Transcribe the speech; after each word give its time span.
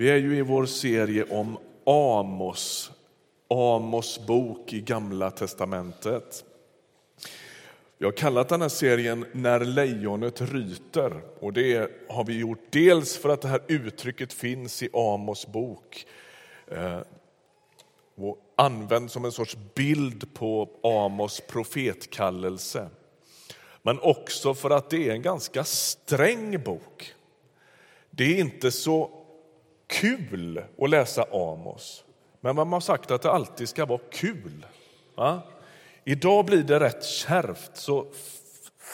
Vi 0.00 0.10
är 0.10 0.16
ju 0.16 0.36
i 0.36 0.42
vår 0.42 0.66
serie 0.66 1.24
om 1.24 1.58
Amos, 1.86 2.90
Amos 3.48 4.26
bok 4.26 4.72
i 4.72 4.80
Gamla 4.80 5.30
testamentet. 5.30 6.44
Vi 7.98 8.04
har 8.04 8.12
kallat 8.12 8.48
den 8.48 8.62
här 8.62 8.68
serien 8.68 9.24
När 9.32 9.60
lejonet 9.60 10.40
ryter. 10.40 11.20
Och 11.40 11.52
det 11.52 11.90
har 12.08 12.24
vi 12.24 12.38
gjort 12.38 12.58
dels 12.70 13.16
för 13.16 13.28
att 13.28 13.42
det 13.42 13.48
här 13.48 13.62
uttrycket 13.68 14.32
finns 14.32 14.82
i 14.82 14.88
Amos 14.92 15.46
bok 15.46 16.06
eh, 16.66 17.00
och 18.14 18.38
används 18.56 19.12
som 19.12 19.24
en 19.24 19.32
sorts 19.32 19.56
bild 19.74 20.34
på 20.34 20.68
Amos 20.82 21.40
profetkallelse. 21.40 22.88
Men 23.82 23.98
också 24.00 24.54
för 24.54 24.70
att 24.70 24.90
det 24.90 25.08
är 25.08 25.12
en 25.12 25.22
ganska 25.22 25.64
sträng 25.64 26.62
bok. 26.62 27.14
Det 28.10 28.24
är 28.24 28.40
inte 28.40 28.70
så 28.70 29.19
kul 29.90 30.62
att 30.78 30.90
läsa 30.90 31.24
Amos, 31.32 32.04
men 32.40 32.56
man 32.56 32.72
har 32.72 32.80
sagt 32.80 33.10
att 33.10 33.22
det 33.22 33.30
alltid 33.30 33.68
ska 33.68 33.86
vara 33.86 34.00
kul. 34.10 34.66
Va? 35.14 35.42
Idag 36.04 36.44
blir 36.44 36.62
det 36.62 36.80
rätt 36.80 37.04
kärvt, 37.04 37.70
så 37.74 38.06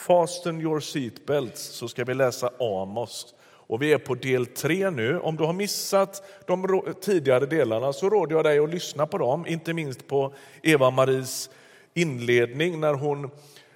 fasten 0.07 0.61
your 0.61 0.79
seatbelts 0.79 1.61
så 1.61 1.87
ska 1.87 2.03
vi 2.03 2.13
läsa 2.13 2.49
Amos. 2.59 3.33
Och 3.69 3.81
vi 3.81 3.93
är 3.93 3.97
på 3.97 4.15
del 4.15 4.45
tre 4.45 4.89
nu. 4.89 5.19
Om 5.19 5.35
du 5.35 5.43
har 5.43 5.53
missat 5.53 6.23
de 6.47 6.83
tidigare 7.01 7.45
delarna 7.45 7.93
så 7.93 8.09
råder 8.09 8.35
jag 8.35 8.45
dig 8.45 8.59
att 8.59 8.69
lyssna 8.69 9.07
på 9.07 9.17
dem, 9.17 9.47
inte 9.47 9.73
minst 9.73 10.07
på 10.07 10.33
Eva-Maries 10.63 11.49
inledning 11.93 12.79
när 12.79 12.93
hon 12.93 13.29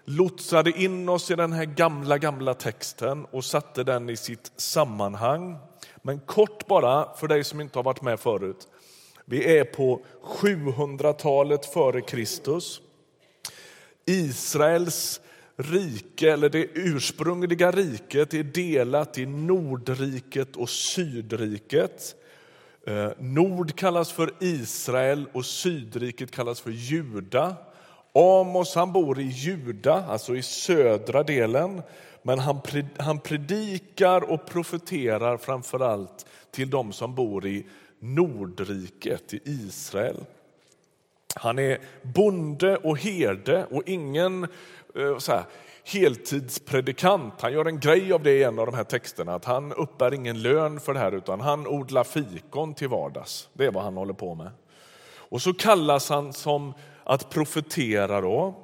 lotsade 0.05 0.71
in 0.71 1.09
oss 1.09 1.31
i 1.31 1.35
den 1.35 1.53
här 1.53 1.65
gamla, 1.65 2.17
gamla 2.17 2.53
texten 2.53 3.26
och 3.31 3.45
satte 3.45 3.84
den 3.84 4.09
i 4.09 4.17
sitt 4.17 4.51
sammanhang. 4.55 5.57
Men 6.02 6.20
kort 6.20 6.68
bara, 6.68 7.16
för 7.16 7.28
dig 7.28 7.44
som 7.44 7.62
inte 7.62 7.78
har 7.78 7.84
varit 7.84 8.02
med 8.02 8.20
förut. 8.20 8.68
Vi 9.26 9.58
är 9.58 9.64
på 9.64 10.02
700-talet 10.24 11.66
före 11.66 12.02
Kristus. 12.02 12.82
Israels 14.05 15.21
rike, 15.55 16.32
eller 16.32 16.49
det 16.49 16.68
ursprungliga 16.74 17.71
riket, 17.71 18.34
är 18.34 18.43
delat 18.43 19.18
i 19.18 19.26
Nordriket 19.26 20.55
och 20.55 20.70
Sydriket. 20.70 22.15
Eh, 22.88 23.10
Nord 23.18 23.76
kallas 23.76 24.12
för 24.12 24.34
Israel 24.40 25.26
och 25.34 25.46
Sydriket 25.46 26.32
kallas 26.32 26.62
för 26.62 26.71
Juda. 26.71 27.55
Amos 28.13 28.76
han 28.76 28.93
bor 28.93 29.20
i 29.20 29.27
Juda, 29.27 30.05
alltså 30.05 30.36
i 30.36 30.41
södra 30.41 31.24
delen 31.24 31.82
men 32.22 32.40
han 32.98 33.20
predikar 33.20 34.32
och 34.32 34.46
profeterar 34.46 35.38
framför 35.38 35.80
allt 35.80 36.26
till 36.52 36.70
dem 36.70 36.91
som 36.91 37.16
bor 37.16 37.46
i 37.46 37.66
Nordriket, 38.00 39.34
i 39.34 39.41
Israel. 39.46 40.26
Han 41.36 41.60
är 41.60 41.80
bonde 42.02 42.77
och 42.77 42.98
herde 42.98 43.66
och 43.72 43.84
ingen 43.86 44.48
eh, 44.96 45.18
så 45.18 45.32
här, 45.32 45.44
heltidspredikant. 45.84 47.34
Han 47.42 47.54
gör 47.54 47.66
en 47.66 47.80
grej 47.80 48.14
av 48.14 48.24
det 48.24 48.32
i 48.32 48.44
en 48.44 48.60
av 48.60 48.66
de 48.66 48.76
här 48.76 48.84
texterna, 48.84 49.36
att 49.36 49.46
han 49.46 49.74
uppbär 49.74 50.14
ingen 50.14 50.42
lön 50.42 50.80
för 50.80 50.94
det 50.94 50.99
här 50.99 51.12
utan 51.12 51.40
han 51.40 51.68
odlar 51.68 52.04
fikon 52.04 52.74
till 52.74 52.90
vardags. 52.90 53.49
Det 53.54 53.66
är 53.66 53.72
vad 53.72 53.84
han 53.84 53.98
håller 53.98 54.14
på 54.14 54.36
med. 54.36 54.52
Och 55.14 55.42
så 55.42 55.54
kallas 55.54 56.10
han 56.10 56.34
som 56.34 56.74
att 57.04 57.30
profetera 57.30 58.22
då. 58.22 58.55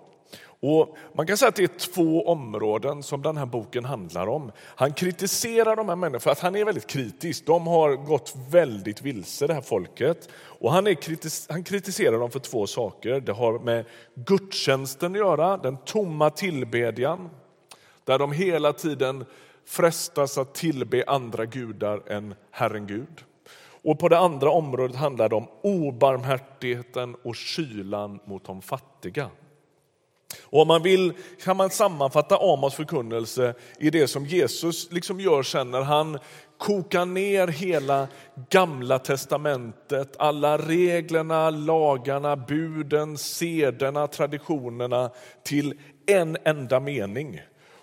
Och 0.60 0.98
man 1.14 1.28
kan 1.28 1.38
säga 1.38 1.50
att 1.50 1.56
det 1.56 1.64
är 1.64 1.94
två 1.94 2.28
områden 2.28 3.04
som 3.04 3.22
den 3.22 3.38
här 3.38 3.46
boken 3.46 3.86
handlar 3.86 4.28
om. 4.28 4.52
Han 4.60 4.94
kritiserar 4.94 5.76
de 5.76 5.90
här 5.90 5.96
människorna 5.96 6.20
för 6.20 6.32
att 6.32 6.40
han 6.40 6.56
är 6.56 6.66
väldigt 6.66 6.88
kritisk. 6.88 7.46
De 7.46 7.68
har 7.68 7.96
gått 7.96 8.34
väldigt 8.50 9.02
vilse, 9.02 9.48
det 9.48 9.54
här 9.54 9.62
folket. 9.62 10.30
Och 10.34 10.72
han, 10.72 10.88
är 10.88 10.94
kritis 10.94 11.48
han 11.50 11.64
kritiserar 11.64 12.20
dem 12.20 12.32
för 12.32 12.40
två 12.40 12.68
saker. 12.68 13.20
Det 13.20 13.32
har 13.32 13.60
med 13.60 13.86
gudstjänsten 14.16 15.12
att 15.12 15.18
göra, 15.18 15.58
den 15.58 15.78
tomma 15.78 16.30
tillbedjan, 16.30 17.30
där 18.04 18.20
de 18.20 18.32
hela 18.32 18.74
tiden 18.74 19.26
frestas 19.66 20.38
att 20.38 20.54
tillbe 20.54 21.04
andra 21.08 21.46
gudar 21.46 22.12
än 22.12 22.36
Herren 22.52 22.88
Gud. 22.88 23.24
Och 23.84 24.00
på 24.00 24.10
det 24.10 24.18
andra 24.18 24.52
området 24.52 24.96
handlar 24.96 25.30
det 25.30 25.36
om 25.36 25.48
obarmhärtigheten 25.62 27.16
och 27.24 27.36
kylan 27.36 28.20
mot 28.26 28.46
de 28.46 28.62
fattiga. 28.62 29.30
Och 30.44 30.62
om 30.62 30.68
man 30.68 30.84
vill 30.84 31.14
kan 31.44 31.58
man 31.58 31.70
sammanfatta 31.70 32.38
Amos 32.38 32.76
förkunnelse 32.76 33.54
i 33.80 33.90
det 33.90 34.08
som 34.08 34.26
Jesus 34.26 34.92
liksom 34.92 35.20
gör 35.20 35.44
sen 35.44 35.72
när 35.72 35.82
han 35.82 36.20
kokar 36.58 37.06
ner 37.06 37.48
hela 37.48 38.08
gamla 38.50 39.00
testamentet, 39.00 40.16
alla 40.20 40.58
reglerna, 40.58 41.50
lagarna, 41.50 42.36
buden, 42.36 43.18
sederna, 43.18 44.08
traditionerna 44.08 45.10
till 45.44 45.74
en 46.06 46.38
enda 46.44 46.80
mening 46.80 47.42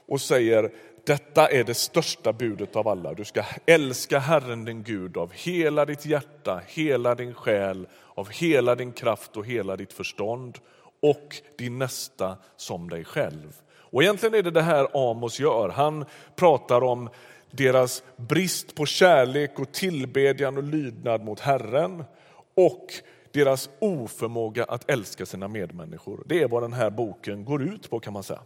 och 0.09 0.21
säger 0.21 0.71
detta 1.07 1.47
är 1.47 1.65
det 1.65 1.75
största 1.75 2.33
budet 2.33 2.77
av 2.77 2.89
alla. 2.89 3.15
Du 3.15 3.25
ska 3.25 3.45
älska 3.67 4.19
Herren 4.19 4.65
din 4.65 4.83
Gud 4.83 5.17
av 5.17 5.33
hela 5.33 5.85
ditt 5.85 6.07
hjärta, 6.07 6.61
hela 6.67 7.15
din 7.15 7.35
själ, 7.35 7.87
av 8.15 8.31
hela 8.31 8.75
din 8.75 8.93
kraft 8.93 9.37
och 9.37 9.47
hela 9.47 9.77
ditt 9.77 9.93
förstånd 9.93 10.59
och 11.05 11.37
din 11.59 11.79
nästa 11.79 12.37
som 12.57 12.91
dig 12.91 13.05
själv. 13.05 13.61
Och 13.73 14.03
egentligen 14.03 14.35
är 14.35 14.43
det 14.43 14.51
det 14.51 14.63
här 14.63 15.11
Amos 15.11 15.41
gör. 15.41 15.69
Han 15.69 16.05
pratar 16.37 16.85
om 16.85 17.09
deras 17.51 18.03
brist 18.17 18.75
på 18.75 18.87
kärlek 18.87 19.59
och 19.59 19.73
tillbedjan 19.73 20.57
och 20.57 20.63
lydnad 20.63 21.25
mot 21.25 21.41
Herren 21.41 22.05
och 22.57 22.87
deras 23.33 23.71
oförmåga 23.79 24.65
att 24.65 24.91
älska 24.91 25.27
sina 25.27 25.49
medmänniskor. 25.49 26.23
Det 26.27 26.43
är 26.43 26.49
vad 26.49 26.63
den 26.63 26.73
här 26.73 26.91
boken 26.91 27.45
går 27.45 27.63
ut 27.63 27.91
på 27.91 28.01
kan 28.01 28.13
man 28.13 28.23
säga. 28.23 28.41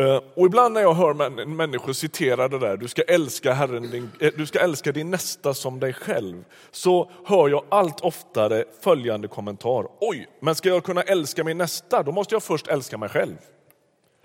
Eh, 0.00 0.20
och 0.34 0.46
ibland 0.46 0.74
när 0.74 0.80
jag 0.80 0.94
hör 0.94 1.46
människor 1.46 1.92
citera 1.92 2.48
det 2.48 2.58
där, 2.58 2.76
du 2.76 2.88
ska, 2.88 3.02
älska 3.02 3.52
Herren, 3.52 3.90
din, 3.90 4.10
eh, 4.20 4.32
du 4.36 4.46
ska 4.46 4.58
älska 4.58 4.92
din 4.92 5.10
nästa 5.10 5.54
som 5.54 5.80
dig 5.80 5.92
själv, 5.92 6.44
så 6.70 7.10
hör 7.24 7.48
jag 7.48 7.64
allt 7.68 8.00
oftare 8.00 8.64
följande 8.80 9.28
kommentar. 9.28 9.88
Oj, 10.00 10.28
men 10.40 10.54
ska 10.54 10.68
jag 10.68 10.84
kunna 10.84 11.02
älska 11.02 11.44
min 11.44 11.58
nästa, 11.58 12.02
då 12.02 12.12
måste 12.12 12.34
jag 12.34 12.42
först 12.42 12.68
älska 12.68 12.98
mig 12.98 13.08
själv. 13.08 13.36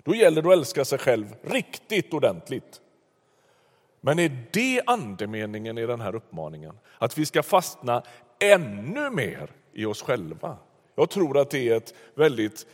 Då 0.04 0.14
gäller 0.14 0.42
det 0.42 0.48
att 0.48 0.58
älska 0.58 0.84
sig 0.84 0.98
själv 0.98 1.26
riktigt 1.42 2.14
ordentligt. 2.14 2.80
Men 4.00 4.18
är 4.18 4.46
det 4.52 4.82
andemeningen 4.86 5.78
i 5.78 5.86
den 5.86 6.00
här 6.00 6.14
uppmaningen? 6.14 6.78
Att 6.98 7.18
vi 7.18 7.26
ska 7.26 7.42
fastna 7.42 8.02
ännu 8.38 9.10
mer 9.10 9.50
i 9.72 9.84
oss 9.84 10.02
själva? 10.02 10.56
Jag 10.94 11.10
tror 11.10 11.38
att 11.38 11.50
det 11.50 11.68
är 11.68 11.76
ett 11.76 11.94
väldigt 12.14 12.66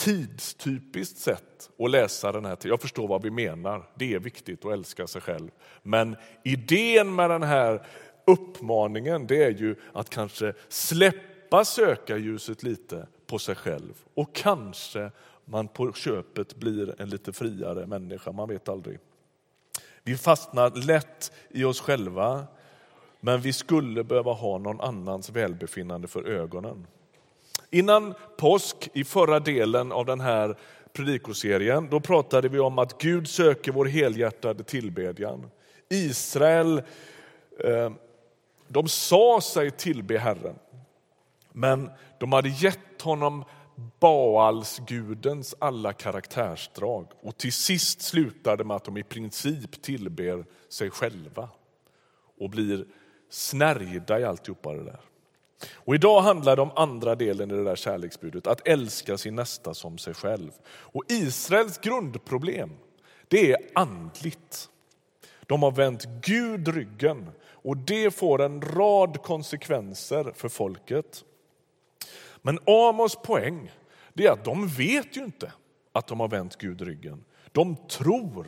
tidstypiskt 0.00 1.18
sätt 1.18 1.70
att 1.78 1.90
läsa 1.90 2.32
den 2.32 2.44
här. 2.44 2.58
Jag 2.62 2.80
förstår 2.80 3.08
vad 3.08 3.22
vi 3.22 3.30
menar. 3.30 3.90
Det 3.94 4.14
är 4.14 4.18
viktigt 4.18 4.64
att 4.64 4.72
älska 4.72 5.06
sig 5.06 5.20
själv. 5.20 5.50
Men 5.82 6.16
idén 6.44 7.14
med 7.14 7.30
den 7.30 7.42
här 7.42 7.86
uppmaningen 8.26 9.26
det 9.26 9.44
är 9.44 9.50
ju 9.50 9.76
att 9.92 10.10
kanske 10.10 10.54
släppa 10.68 11.64
sökarljuset 11.64 12.62
lite 12.62 13.06
på 13.26 13.38
sig 13.38 13.54
själv 13.54 13.94
och 14.14 14.34
kanske 14.34 15.10
man 15.44 15.68
på 15.68 15.92
köpet 15.92 16.56
blir 16.56 17.00
en 17.02 17.08
lite 17.08 17.32
friare 17.32 17.86
människa. 17.86 18.32
Man 18.32 18.48
vet 18.48 18.68
aldrig. 18.68 18.98
Vi 20.02 20.16
fastnar 20.16 20.86
lätt 20.86 21.32
i 21.50 21.64
oss 21.64 21.80
själva 21.80 22.44
men 23.20 23.40
vi 23.40 23.52
skulle 23.52 24.04
behöva 24.04 24.32
ha 24.32 24.58
någon 24.58 24.80
annans 24.80 25.30
välbefinnande 25.30 26.08
för 26.08 26.24
ögonen. 26.24 26.86
Innan 27.70 28.14
påsk, 28.36 28.88
i 28.92 29.04
förra 29.04 29.40
delen 29.40 29.92
av 29.92 30.06
den 30.06 30.20
här 30.20 30.56
predikoserien, 30.92 31.88
då 31.90 32.00
pratade 32.00 32.48
vi 32.48 32.58
om 32.58 32.78
att 32.78 33.02
Gud 33.02 33.28
söker 33.28 33.72
vår 33.72 33.84
helhjärtade 33.84 34.64
tillbedjan. 34.64 35.50
Israel, 35.88 36.82
eh, 37.64 37.92
de 38.68 38.88
sa 38.88 39.40
sig 39.40 39.70
tillbe 39.70 40.18
Herren, 40.18 40.54
men 41.52 41.90
de 42.18 42.32
hade 42.32 42.48
gett 42.48 43.02
honom 43.02 43.44
Baalsgudens 44.00 45.54
alla 45.58 45.92
karaktärsdrag 45.92 47.06
och 47.20 47.36
till 47.36 47.52
sist 47.52 48.02
slutade 48.02 48.56
det 48.56 48.64
med 48.64 48.76
att 48.76 48.84
de 48.84 48.96
i 48.96 49.02
princip 49.02 49.82
tillber 49.82 50.44
sig 50.68 50.90
själva 50.90 51.48
och 52.38 52.50
blir 52.50 52.84
snärjda 53.30 54.20
i 54.20 54.24
alltihopa 54.24 54.72
det 54.72 54.84
där. 54.84 55.00
Och 55.74 55.94
idag 55.94 56.20
handlar 56.20 56.56
det 56.56 56.62
om 56.62 56.70
andra 56.76 57.14
delen 57.14 57.50
i 57.50 57.54
det 57.54 57.64
där 57.64 57.76
kärleksbudet, 57.76 58.46
att 58.46 58.68
älska 58.68 59.18
sin 59.18 59.34
nästa 59.34 59.74
som 59.74 59.98
sig 59.98 60.14
själv. 60.14 60.50
Och 60.66 61.04
Israels 61.08 61.78
grundproblem, 61.78 62.70
det 63.28 63.52
är 63.52 63.58
andligt. 63.74 64.68
De 65.46 65.62
har 65.62 65.70
vänt 65.70 66.04
Gud 66.22 66.68
ryggen 66.68 67.30
och 67.42 67.76
det 67.76 68.10
får 68.10 68.42
en 68.42 68.62
rad 68.62 69.22
konsekvenser 69.22 70.32
för 70.34 70.48
folket. 70.48 71.24
Men 72.42 72.58
Amos 72.66 73.16
poäng 73.16 73.72
är 74.14 74.30
att 74.30 74.44
de 74.44 74.68
vet 74.68 75.16
ju 75.16 75.24
inte 75.24 75.52
att 75.92 76.06
de 76.06 76.20
har 76.20 76.28
vänt 76.28 76.56
Gud 76.56 76.80
ryggen. 76.80 77.24
De 77.52 77.76
tror 77.76 78.46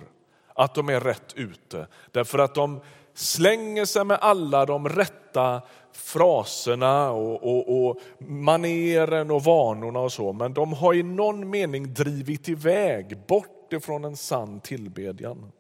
att 0.55 0.75
de 0.75 0.89
är 0.89 1.01
rätt 1.01 1.35
ute 1.37 1.87
därför 2.11 2.39
att 2.39 2.55
de 2.55 2.81
slänger 3.15 3.85
sig 3.85 4.05
med 4.05 4.19
alla 4.21 4.67
de 4.67 4.89
rätta 4.89 5.63
fraserna 5.93 7.11
och, 7.11 7.43
och, 7.43 7.89
och 7.89 8.01
maneren 8.19 9.31
och 9.31 9.45
vanorna 9.45 10.01
och 10.01 10.13
så, 10.13 10.33
men 10.33 10.55
de 10.55 10.73
har 10.73 10.95
i 10.95 11.03
någon 11.03 11.51
mening 11.51 11.95
drivit 11.95 12.49
iväg 12.49 13.19
bort 13.27 13.73
ifrån 13.73 14.05
en 14.05 14.17
sann 14.17 14.61
tillbedjan. 14.61 15.53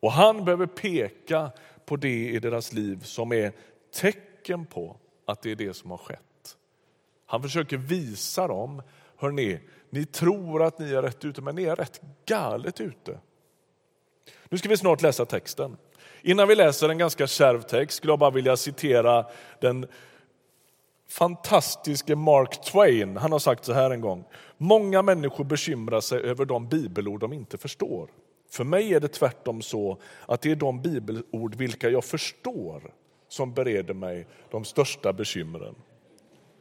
Och 0.00 0.12
han 0.12 0.44
behöver 0.44 0.66
peka 0.66 1.50
på 1.84 1.96
det 1.96 2.28
i 2.28 2.38
deras 2.38 2.72
liv 2.72 3.02
som 3.02 3.32
är 3.32 3.52
tecken 3.94 4.66
på 4.66 4.96
att 5.26 5.42
det 5.42 5.50
är 5.50 5.56
det 5.56 5.74
som 5.74 5.90
har 5.90 5.98
skett. 5.98 6.56
Han 7.26 7.42
försöker 7.42 7.76
visa 7.76 8.46
dem, 8.46 8.82
hörni, 9.16 9.60
ni 9.90 10.04
tror 10.04 10.62
att 10.62 10.78
ni 10.78 10.92
är 10.92 11.02
rätt 11.02 11.24
ute, 11.24 11.42
men 11.42 11.54
ni 11.54 11.64
är 11.64 11.76
rätt 11.76 12.00
galet 12.26 12.80
ute. 12.80 13.18
Nu 14.48 14.58
ska 14.58 14.68
vi 14.68 14.76
snart 14.76 15.02
läsa 15.02 15.24
texten. 15.24 15.76
Innan 16.22 16.48
vi 16.48 16.54
läser 16.54 16.88
en 16.88 16.98
ganska 16.98 17.26
kärv 17.26 17.62
text 17.62 17.96
skulle 17.96 18.12
jag 18.12 18.18
bara 18.18 18.30
vilja 18.30 18.56
citera 18.56 19.26
den 19.60 19.86
fantastiske 21.08 22.16
Mark 22.16 22.64
Twain. 22.64 23.16
Han 23.16 23.32
har 23.32 23.38
sagt 23.38 23.64
så 23.64 23.72
här 23.72 23.90
en 23.90 24.00
gång. 24.00 24.24
Många 24.58 25.02
människor 25.02 25.44
bekymrar 25.44 26.00
sig 26.00 26.20
över 26.20 26.44
de 26.44 26.68
bibelord 26.68 27.20
de 27.20 27.32
inte 27.32 27.58
förstår. 27.58 28.10
För 28.50 28.64
mig 28.64 28.94
är 28.94 29.00
det 29.00 29.08
tvärtom 29.08 29.62
så 29.62 29.98
att 30.26 30.40
det 30.40 30.50
är 30.50 30.56
de 30.56 30.82
bibelord 30.82 31.54
vilka 31.54 31.90
jag 31.90 32.04
förstår 32.04 32.92
som 33.28 33.54
bereder 33.54 33.94
mig 33.94 34.26
de 34.50 34.64
största 34.64 35.12
bekymren. 35.12 35.74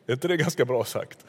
Är 0.08 0.14
inte 0.14 0.28
det 0.28 0.38
ganska 0.38 0.66
bra 0.66 0.84
sagt? 0.84 1.26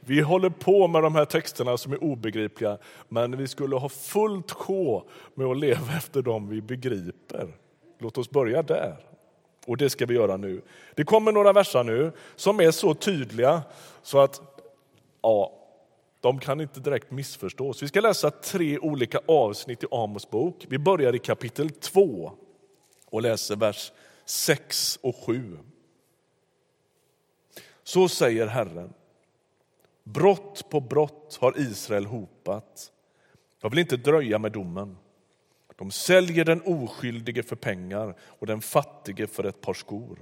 Vi 0.00 0.20
håller 0.20 0.50
på 0.50 0.88
med 0.88 1.02
de 1.02 1.14
här 1.14 1.24
texterna 1.24 1.76
som 1.76 1.92
är 1.92 2.04
obegripliga, 2.04 2.78
men 3.08 3.36
vi 3.36 3.48
skulle 3.48 3.76
ha 3.76 3.88
fullt 3.88 4.50
sjå 4.50 5.04
med 5.34 5.46
att 5.46 5.58
leva 5.58 5.92
efter 5.96 6.22
dem 6.22 6.48
vi 6.48 6.62
begriper. 6.62 7.48
Låt 7.98 8.18
oss 8.18 8.30
börja 8.30 8.62
där. 8.62 8.96
Och 9.66 9.76
det 9.76 9.90
ska 9.90 10.06
vi 10.06 10.14
göra 10.14 10.36
nu. 10.36 10.62
Det 10.94 11.04
kommer 11.04 11.32
några 11.32 11.52
verser 11.52 11.84
nu 11.84 12.12
som 12.36 12.60
är 12.60 12.70
så 12.70 12.94
tydliga 12.94 13.62
så 14.02 14.18
att 14.18 14.40
ja, 15.22 15.52
de 16.20 16.38
kan 16.38 16.60
inte 16.60 16.80
direkt 16.80 17.10
missförstås. 17.10 17.82
Vi 17.82 17.88
ska 17.88 18.00
läsa 18.00 18.30
tre 18.30 18.78
olika 18.78 19.20
avsnitt 19.26 19.82
i 19.82 19.86
Amos 19.90 20.30
bok. 20.30 20.66
Vi 20.68 20.78
börjar 20.78 21.14
i 21.14 21.18
kapitel 21.18 21.70
2 21.70 22.32
och 23.10 23.22
läser 23.22 23.56
vers 23.56 23.92
6 24.24 24.98
och 25.02 25.16
7. 25.16 25.58
Så 27.82 28.08
säger 28.08 28.46
Herren. 28.46 28.92
Brott 30.12 30.70
på 30.70 30.80
brott 30.80 31.38
har 31.40 31.58
Israel 31.58 32.06
hopat. 32.06 32.92
Jag 33.60 33.70
vill 33.70 33.78
inte 33.78 33.96
dröja 33.96 34.38
med 34.38 34.52
domen. 34.52 34.96
De 35.76 35.90
säljer 35.90 36.44
den 36.44 36.62
oskyldige 36.64 37.42
för 37.42 37.56
pengar 37.56 38.14
och 38.20 38.46
den 38.46 38.60
fattige 38.60 39.26
för 39.26 39.44
ett 39.44 39.60
par 39.60 39.74
skor. 39.74 40.18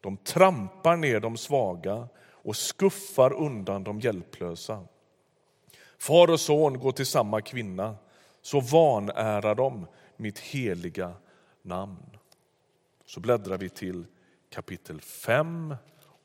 De 0.00 0.16
trampar 0.16 0.96
ner 0.96 1.20
de 1.20 1.36
svaga 1.36 2.08
och 2.18 2.56
skuffar 2.56 3.32
undan 3.32 3.84
de 3.84 4.00
hjälplösa. 4.00 4.84
Far 5.98 6.30
och 6.30 6.40
son 6.40 6.78
går 6.78 6.92
till 6.92 7.06
samma 7.06 7.40
kvinna, 7.40 7.96
så 8.42 8.60
vanärar 8.60 9.54
de 9.54 9.86
mitt 10.16 10.38
heliga 10.38 11.12
namn. 11.62 12.16
Så 13.06 13.20
bläddrar 13.20 13.58
vi 13.58 13.68
till 13.68 14.04
kapitel 14.50 15.00
5 15.00 15.74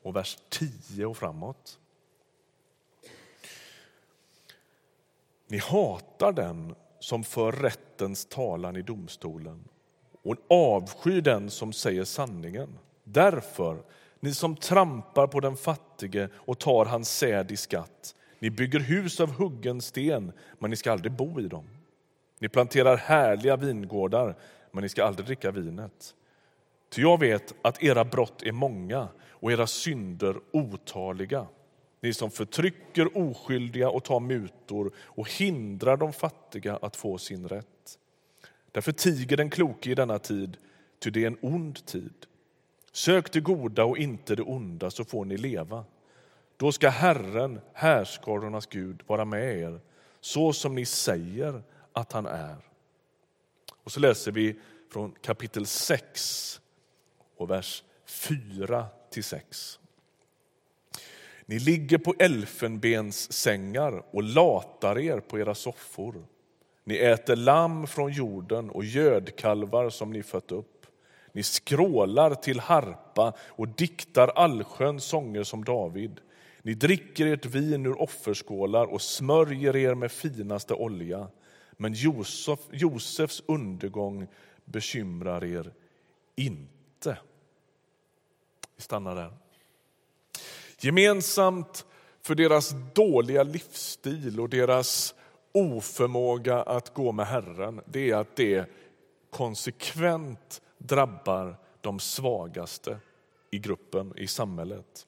och 0.02 0.16
vers 0.16 0.38
10 0.48 1.06
och 1.06 1.16
framåt. 1.16 1.78
Ni 5.52 5.58
hatar 5.58 6.32
den 6.32 6.74
som 6.98 7.24
för 7.24 7.52
rättens 7.52 8.26
talan 8.26 8.76
i 8.76 8.82
domstolen 8.82 9.64
och 10.22 10.36
avskyr 10.48 11.20
den 11.20 11.50
som 11.50 11.72
säger 11.72 12.04
sanningen. 12.04 12.78
Därför, 13.04 13.82
ni 14.20 14.34
som 14.34 14.56
trampar 14.56 15.26
på 15.26 15.40
den 15.40 15.56
fattige 15.56 16.28
och 16.34 16.58
tar 16.58 16.84
hans 16.84 17.18
säd 17.18 17.52
i 17.52 17.56
skatt, 17.56 18.14
ni 18.38 18.50
bygger 18.50 18.80
hus 18.80 19.20
av 19.20 19.30
huggen 19.30 19.80
sten, 19.80 20.32
men 20.58 20.70
ni 20.70 20.76
ska 20.76 20.92
aldrig 20.92 21.12
bo 21.12 21.40
i 21.40 21.48
dem. 21.48 21.68
Ni 22.38 22.48
planterar 22.48 22.96
härliga 22.96 23.56
vingårdar, 23.56 24.36
men 24.70 24.82
ni 24.82 24.88
ska 24.88 25.04
aldrig 25.04 25.26
dricka 25.26 25.50
vinet. 25.50 26.14
Ty 26.90 27.02
jag 27.02 27.20
vet 27.20 27.54
att 27.62 27.82
era 27.82 28.04
brott 28.04 28.42
är 28.42 28.52
många 28.52 29.08
och 29.28 29.52
era 29.52 29.66
synder 29.66 30.36
otaliga. 30.52 31.46
Ni 32.02 32.14
som 32.14 32.30
förtrycker 32.30 33.18
oskyldiga 33.18 33.90
och 33.90 34.04
tar 34.04 34.20
mutor 34.20 34.92
och 34.98 35.30
hindrar 35.30 35.96
de 35.96 36.12
fattiga 36.12 36.76
att 36.76 36.96
få 36.96 37.18
sin 37.18 37.48
rätt. 37.48 37.98
Därför 38.72 38.92
tiger 38.92 39.36
den 39.36 39.50
kloke 39.50 39.90
i 39.90 39.94
denna 39.94 40.18
tid, 40.18 40.56
ty 40.98 41.10
det 41.10 41.22
är 41.22 41.26
en 41.26 41.38
ond 41.40 41.86
tid. 41.86 42.14
Sök 42.92 43.32
det 43.32 43.40
goda 43.40 43.84
och 43.84 43.98
inte 43.98 44.34
det 44.34 44.42
onda, 44.42 44.90
så 44.90 45.04
får 45.04 45.24
ni 45.24 45.36
leva. 45.36 45.84
Då 46.56 46.72
ska 46.72 46.88
Herren, 46.88 47.60
härskarornas 47.72 48.66
Gud, 48.66 49.02
vara 49.06 49.24
med 49.24 49.58
er 49.58 49.80
så 50.20 50.52
som 50.52 50.74
ni 50.74 50.84
säger 50.84 51.62
att 51.92 52.12
han 52.12 52.26
är. 52.26 52.56
Och 53.84 53.92
så 53.92 54.00
läser 54.00 54.32
vi 54.32 54.56
från 54.92 55.12
kapitel 55.20 55.66
6 55.66 56.60
och 57.36 57.50
vers 57.50 57.84
4 58.06 58.86
till 59.10 59.24
6. 59.24 59.78
Ni 61.52 61.58
ligger 61.58 61.98
på 61.98 62.14
elfenbenssängar 62.18 64.02
och 64.10 64.22
latar 64.22 64.98
er 64.98 65.20
på 65.20 65.38
era 65.38 65.54
soffor. 65.54 66.26
Ni 66.84 66.96
äter 66.96 67.36
lamm 67.36 67.86
från 67.86 68.12
jorden 68.12 68.70
och 68.70 68.84
gödkalvar 68.84 69.90
som 69.90 70.12
ni 70.12 70.22
fött 70.22 70.52
upp. 70.52 70.86
Ni 71.32 71.42
skrålar 71.42 72.34
till 72.34 72.60
harpa 72.60 73.32
och 73.40 73.68
diktar 73.68 74.28
allsköns 74.28 75.04
sånger 75.04 75.42
som 75.42 75.64
David. 75.64 76.20
Ni 76.62 76.74
dricker 76.74 77.26
ert 77.26 77.46
vin 77.46 77.86
ur 77.86 78.02
offerskålar 78.02 78.86
och 78.86 79.02
smörjer 79.02 79.76
er 79.76 79.94
med 79.94 80.12
finaste 80.12 80.74
olja. 80.74 81.28
Men 81.76 81.92
Josef, 81.92 82.60
Josefs 82.70 83.42
undergång 83.46 84.26
bekymrar 84.64 85.44
er 85.44 85.72
inte. 86.36 87.18
Vi 88.76 88.82
stannar 88.82 89.14
där. 89.16 89.41
Gemensamt 90.84 91.86
för 92.22 92.34
deras 92.34 92.74
dåliga 92.94 93.42
livsstil 93.42 94.40
och 94.40 94.48
deras 94.48 95.14
oförmåga 95.52 96.62
att 96.62 96.94
gå 96.94 97.12
med 97.12 97.26
Herren 97.26 97.80
det 97.86 98.10
är 98.10 98.16
att 98.16 98.36
det 98.36 98.70
konsekvent 99.30 100.62
drabbar 100.78 101.56
de 101.80 102.00
svagaste 102.00 102.96
i 103.50 103.58
gruppen, 103.58 104.12
i 104.16 104.26
samhället. 104.26 105.06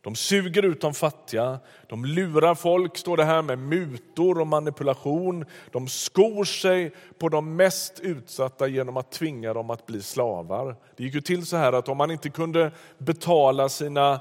De 0.00 0.14
suger 0.14 0.64
ut 0.64 0.80
de 0.80 0.94
fattiga, 0.94 1.58
de 1.86 2.04
lurar 2.04 2.54
folk, 2.54 2.96
står 2.96 3.16
det 3.16 3.24
här, 3.24 3.42
med 3.42 3.58
mutor 3.58 4.40
och 4.40 4.46
manipulation. 4.46 5.44
De 5.72 5.88
skor 5.88 6.44
sig 6.44 6.92
på 7.18 7.28
de 7.28 7.56
mest 7.56 8.00
utsatta 8.00 8.66
genom 8.66 8.96
att 8.96 9.12
tvinga 9.12 9.54
dem 9.54 9.70
att 9.70 9.86
bli 9.86 10.02
slavar. 10.02 10.76
Det 10.96 11.04
gick 11.04 11.14
ju 11.14 11.20
till 11.20 11.46
så 11.46 11.56
här 11.56 11.72
att 11.72 11.88
om 11.88 11.96
man 11.96 12.10
inte 12.10 12.30
kunde 12.30 12.72
betala 12.98 13.68
sina 13.68 14.20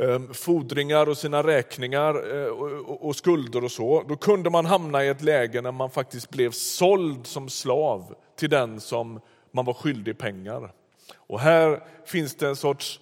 Ehm, 0.00 0.34
fordringar 0.34 1.08
och 1.08 1.18
sina 1.18 1.42
räkningar 1.42 2.36
eh, 2.36 2.48
och 2.82 3.16
skulder 3.16 3.64
och 3.64 3.72
så, 3.72 4.04
då 4.08 4.16
kunde 4.16 4.50
man 4.50 4.66
hamna 4.66 5.04
i 5.04 5.08
ett 5.08 5.22
läge 5.22 5.62
när 5.62 5.72
man 5.72 5.90
faktiskt 5.90 6.30
blev 6.30 6.50
såld 6.50 7.26
som 7.26 7.48
slav 7.48 8.14
till 8.36 8.50
den 8.50 8.80
som 8.80 9.20
man 9.52 9.64
var 9.64 9.74
skyldig 9.74 10.18
pengar. 10.18 10.72
Och 11.16 11.40
här 11.40 11.84
finns 12.06 12.34
det 12.34 12.48
en 12.48 12.56
sorts 12.56 13.00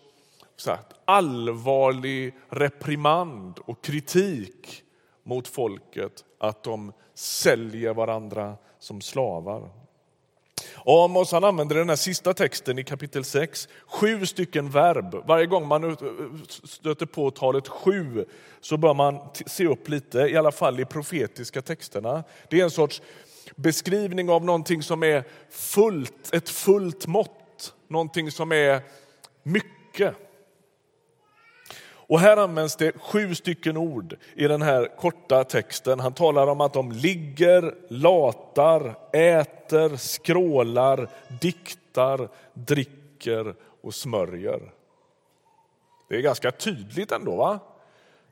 här, 0.66 0.78
allvarlig 1.04 2.34
reprimand 2.48 3.58
och 3.58 3.84
kritik 3.84 4.82
mot 5.22 5.48
folket 5.48 6.24
att 6.38 6.62
de 6.62 6.92
säljer 7.14 7.94
varandra 7.94 8.56
som 8.78 9.00
slavar. 9.00 9.70
Amos 10.84 11.32
han 11.32 11.44
använder 11.44 11.76
den 11.76 11.88
här 11.88 11.96
sista 11.96 12.34
texten 12.34 12.78
i 12.78 12.84
kapitel 12.84 13.24
6, 13.24 13.68
sju 13.86 14.26
stycken 14.26 14.70
verb. 14.70 15.22
Varje 15.26 15.46
gång 15.46 15.68
man 15.68 15.96
stöter 16.64 17.06
på 17.06 17.30
talet 17.30 17.68
sju 17.68 18.24
så 18.60 18.76
bör 18.76 18.94
man 18.94 19.18
se 19.46 19.66
upp 19.66 19.88
lite, 19.88 20.18
i 20.18 20.36
alla 20.36 20.52
fall 20.52 20.80
i 20.80 20.84
profetiska 20.84 21.62
texterna. 21.62 22.24
Det 22.48 22.60
är 22.60 22.64
en 22.64 22.70
sorts 22.70 23.02
beskrivning 23.56 24.30
av 24.30 24.44
någonting 24.44 24.82
som 24.82 25.02
är 25.02 25.24
fullt, 25.50 26.34
ett 26.34 26.48
fullt 26.48 27.06
mått, 27.06 27.74
någonting 27.88 28.30
som 28.30 28.52
är 28.52 28.80
mycket. 29.42 30.14
Och 32.08 32.20
här 32.20 32.36
används 32.36 32.76
det 32.76 32.92
sju 32.98 33.34
stycken 33.34 33.76
ord 33.76 34.16
i 34.34 34.48
den 34.48 34.62
här 34.62 34.96
korta 34.96 35.44
texten. 35.44 36.00
Han 36.00 36.12
talar 36.12 36.46
om 36.46 36.60
att 36.60 36.72
de 36.72 36.92
ligger, 36.92 37.74
latar, 37.88 38.94
äter 39.12 39.55
äter, 39.66 39.96
skrålar, 39.96 41.08
diktar, 41.40 42.28
dricker 42.54 43.54
och 43.80 43.94
smörjer. 43.94 44.72
Det 46.08 46.16
är 46.16 46.20
ganska 46.20 46.52
tydligt 46.52 47.12
ändå. 47.12 47.36
va? 47.36 47.58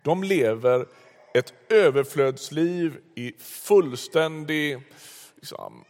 De 0.02 0.24
lever 0.24 0.86
ett 1.34 1.54
överflödsliv 1.68 3.00
i 3.14 3.32
fullständig 3.38 4.80
liksom, 5.36 5.84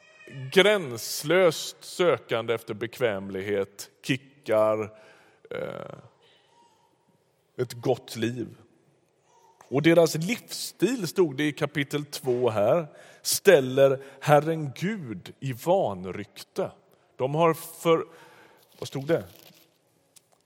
gränslöst 0.53 1.85
sökande 1.85 2.55
efter 2.55 2.75
bekvämlighet, 2.75 3.91
kickar, 4.03 4.83
eh, 5.51 5.99
ett 7.57 7.73
gott 7.73 8.17
liv. 8.17 8.49
Och 9.75 9.83
deras 9.83 10.15
livsstil, 10.15 11.09
stod 11.09 11.37
det 11.37 11.45
i 11.45 11.53
kapitel 11.53 12.05
2 12.05 12.51
här, 12.51 12.87
ställer 13.23 14.03
Herren 14.21 14.73
Gud 14.75 15.33
i 15.41 15.53
vanrykte. 15.53 16.71
De 17.17 17.35
har 17.35 17.55
för... 17.55 18.07
Vad 18.79 18.89
stod 18.89 19.07
det? 19.07 19.25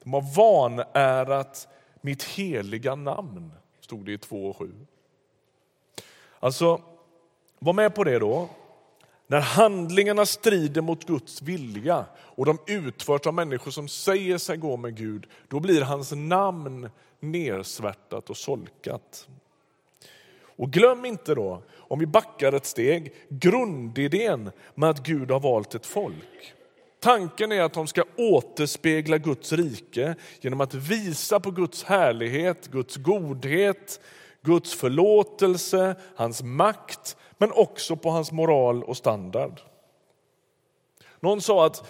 De 0.02 0.12
har 0.12 0.37
vanärat 0.37 1.68
mitt 2.00 2.23
heliga 2.23 2.94
namn, 2.94 3.52
stod 3.80 4.06
det 4.06 4.12
i 4.12 4.18
2 4.18 4.47
och 4.47 4.56
7. 4.56 4.73
Alltså, 6.40 6.80
var 7.58 7.73
med 7.73 7.94
på 7.94 8.04
det 8.04 8.18
då. 8.18 8.49
När 9.26 9.40
handlingarna 9.40 10.26
strider 10.26 10.80
mot 10.80 11.04
Guds 11.04 11.42
vilja 11.42 12.04
och 12.16 12.47
de 12.47 12.58
utförs 12.66 13.26
av 13.26 13.35
människor 13.35 13.70
som 13.70 13.88
säger 13.88 14.38
sig 14.38 14.56
gå 14.56 14.76
med 14.76 14.97
Gud, 14.97 15.26
då 15.49 15.61
blir 15.61 15.82
hans 15.82 16.12
namn 16.12 16.90
nersvärtat 17.20 18.30
och 18.30 18.37
solkat. 18.37 19.28
Och 20.40 20.70
glöm 20.70 21.04
inte 21.04 21.34
då, 21.34 21.62
om 21.76 21.98
vi 21.98 22.06
backar 22.06 22.52
ett 22.52 22.66
steg, 22.66 23.14
grundidén 23.28 24.50
med 24.75 24.90
att 24.90 25.06
Gud 25.06 25.30
har 25.30 25.40
valt 25.40 25.75
ett 25.75 25.87
folk. 25.87 26.54
Tanken 27.00 27.52
är 27.52 27.62
att 27.62 27.72
de 27.72 27.87
ska 27.87 28.04
återspegla 28.16 29.18
Guds 29.18 29.52
rike 29.52 30.14
genom 30.40 30.60
att 30.60 30.75
visa 30.75 31.40
på 31.40 31.50
Guds 31.50 31.84
härlighet, 31.84 32.68
Guds 32.68 32.96
godhet, 32.96 34.00
Guds 34.42 34.75
förlåtelse, 34.75 35.96
hans 36.14 36.42
makt, 36.42 37.16
men 37.38 37.52
också 37.52 37.96
på 37.96 38.10
hans 38.10 38.32
moral 38.32 38.84
och 38.84 38.96
standard. 38.96 39.60
Någon 41.20 41.40
sa 41.40 41.66
att 41.66 41.84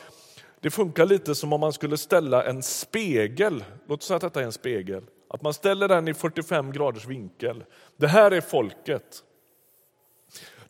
det 0.61 0.71
funkar 0.71 1.07
lite 1.07 1.35
som 1.35 1.53
om 1.53 1.61
man 1.61 1.73
skulle 1.73 1.97
ställa 1.97 2.45
en 2.45 2.63
spegel, 2.63 3.65
låt 3.87 4.01
oss 4.01 4.07
säga 4.07 4.17
att 4.17 4.23
detta 4.23 4.41
är 4.41 4.45
en 4.45 4.53
spegel, 4.53 5.05
att 5.29 5.43
man 5.43 5.55
ställer 5.55 5.89
den 5.89 6.09
i 6.09 6.15
45 6.15 6.73
graders 6.73 7.07
vinkel. 7.07 7.65
Det 7.97 8.09
här 8.09 8.31
är 8.31 8.41
folket. 8.41 9.25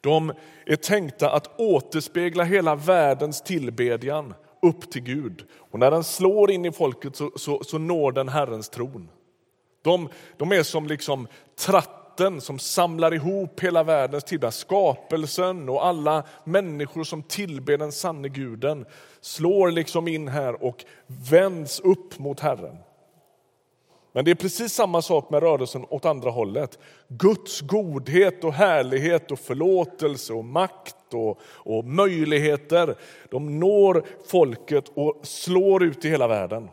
De 0.00 0.32
är 0.66 0.76
tänkta 0.76 1.30
att 1.30 1.60
återspegla 1.60 2.44
hela 2.44 2.74
världens 2.74 3.42
tillbedjan 3.42 4.34
upp 4.62 4.90
till 4.90 5.02
Gud. 5.02 5.44
Och 5.70 5.78
när 5.78 5.90
den 5.90 6.04
slår 6.04 6.50
in 6.50 6.64
i 6.64 6.72
folket 6.72 7.16
så, 7.16 7.30
så, 7.36 7.64
så 7.64 7.78
når 7.78 8.12
den 8.12 8.28
Herrens 8.28 8.68
tron. 8.68 9.08
De, 9.82 10.08
de 10.36 10.52
är 10.52 10.62
som 10.62 10.86
liksom 10.86 11.28
tratten 11.58 12.40
som 12.40 12.58
samlar 12.58 13.14
ihop 13.14 13.60
hela 13.60 13.82
världens 13.82 14.24
tillbedjan. 14.24 14.52
Skapelsen 14.52 15.68
och 15.68 15.86
alla 15.86 16.24
människor 16.44 17.04
som 17.04 17.22
tillber 17.22 17.78
den 17.78 17.92
sanne 17.92 18.28
guden 18.28 18.86
slår 19.20 19.70
liksom 19.70 20.08
in 20.08 20.28
här 20.28 20.64
och 20.64 20.84
vänds 21.06 21.80
upp 21.80 22.18
mot 22.18 22.40
Herren. 22.40 22.76
Men 24.12 24.24
det 24.24 24.30
är 24.30 24.34
precis 24.34 24.72
samma 24.72 25.02
sak 25.02 25.30
med 25.30 25.42
rörelsen 25.42 25.86
åt 25.88 26.04
andra 26.04 26.30
hållet. 26.30 26.78
Guds 27.08 27.60
godhet 27.60 28.44
och 28.44 28.52
härlighet 28.52 29.30
och 29.30 29.38
förlåtelse 29.38 30.32
och 30.32 30.44
makt 30.44 31.14
och, 31.14 31.40
och 31.42 31.84
möjligheter, 31.84 32.98
de 33.30 33.60
når 33.60 34.04
folket 34.26 34.84
och 34.94 35.20
slår 35.22 35.82
ut 35.82 36.04
i 36.04 36.08
hela 36.08 36.28
världen. 36.28 36.70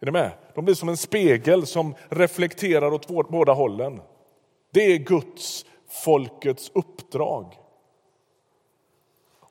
Är 0.00 0.06
ni 0.06 0.12
med? 0.12 0.30
De 0.54 0.64
blir 0.64 0.74
som 0.74 0.88
en 0.88 0.96
spegel 0.96 1.66
som 1.66 1.94
reflekterar 2.08 2.92
åt 2.92 3.28
båda 3.28 3.52
hållen. 3.52 4.00
Det 4.72 4.80
är 4.92 4.98
Guds, 4.98 5.66
folkets 6.04 6.70
uppdrag. 6.74 7.54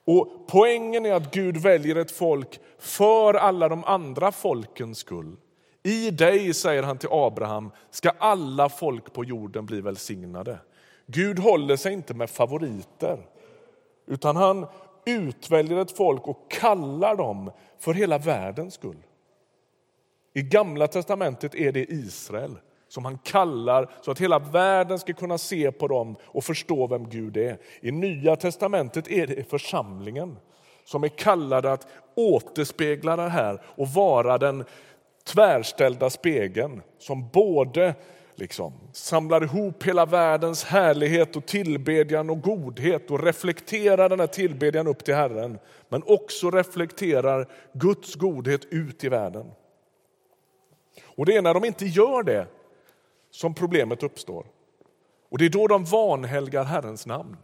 Och 0.05 0.47
Poängen 0.47 1.05
är 1.05 1.13
att 1.13 1.33
Gud 1.33 1.57
väljer 1.57 1.95
ett 1.95 2.11
folk 2.11 2.59
för 2.79 3.33
alla 3.33 3.69
de 3.69 3.83
andra 3.83 4.31
folkens 4.31 4.97
skull. 4.97 5.35
I 5.85 6.11
dig, 6.11 6.53
säger 6.53 6.83
han 6.83 6.97
till 6.97 7.09
Abraham, 7.11 7.71
ska 7.89 8.09
alla 8.09 8.69
folk 8.69 9.13
på 9.13 9.23
jorden 9.23 9.65
bli 9.65 9.81
välsignade. 9.81 10.57
Gud 11.05 11.39
håller 11.39 11.75
sig 11.75 11.93
inte 11.93 12.13
med 12.13 12.29
favoriter, 12.29 13.25
utan 14.07 14.35
han 14.35 14.67
utväljer 15.05 15.77
ett 15.77 15.97
folk 15.97 16.27
och 16.27 16.51
kallar 16.51 17.15
dem 17.15 17.51
för 17.79 17.93
hela 17.93 18.17
världens 18.17 18.73
skull. 18.73 18.97
I 20.33 20.41
Gamla 20.41 20.87
testamentet 20.87 21.55
är 21.55 21.71
det 21.71 21.91
Israel 21.91 22.57
som 22.87 23.05
han 23.05 23.17
kallar 23.17 23.91
så 24.01 24.11
att 24.11 24.21
hela 24.21 24.39
världen 24.39 24.99
ska 24.99 25.13
kunna 25.13 25.37
se 25.37 25.71
på 25.71 25.87
dem 25.87 26.15
och 26.23 26.43
förstå 26.43 26.87
vem 26.87 27.09
Gud 27.09 27.37
är. 27.37 27.57
I 27.81 27.91
Nya 27.91 28.35
testamentet 28.35 29.07
är 29.07 29.27
det 29.27 29.49
församlingen 29.49 30.37
som 30.85 31.03
är 31.03 31.07
kallade 31.07 31.71
att 31.71 31.87
återspegla 32.15 33.15
det 33.15 33.29
här 33.29 33.61
och 33.65 33.87
vara 33.87 34.37
den 34.37 34.65
tvärställda 35.25 36.09
spegeln 36.09 36.81
som 36.97 37.29
både 37.29 37.95
liksom 38.35 38.73
samlar 38.91 39.43
ihop 39.43 39.83
hela 39.83 40.05
världens 40.05 40.63
härlighet 40.63 41.35
och 41.35 41.45
tillbedjan 41.45 42.29
och 42.29 42.41
godhet 42.41 43.11
och 43.11 43.23
reflekterar 43.23 44.09
den 44.09 44.19
här 44.19 44.27
tillbedjan 44.27 44.87
upp 44.87 45.03
till 45.03 45.15
Herren 45.15 45.59
men 45.89 46.03
också 46.05 46.51
reflekterar 46.51 47.47
Guds 47.73 48.15
godhet 48.15 48.65
ut 48.65 49.03
i 49.03 49.09
världen. 49.09 49.51
Och 51.05 51.25
Det 51.25 51.35
är 51.37 51.41
när 51.41 51.53
de 51.53 51.65
inte 51.65 51.85
gör 51.85 52.23
det 52.23 52.47
som 53.31 53.53
problemet 53.53 54.03
uppstår. 54.03 54.45
Och 55.29 55.37
Det 55.37 55.45
är 55.45 55.49
då 55.49 55.67
de 55.67 55.83
vanhelgar 55.83 56.63
Herrens 56.63 57.05
namn. 57.05 57.37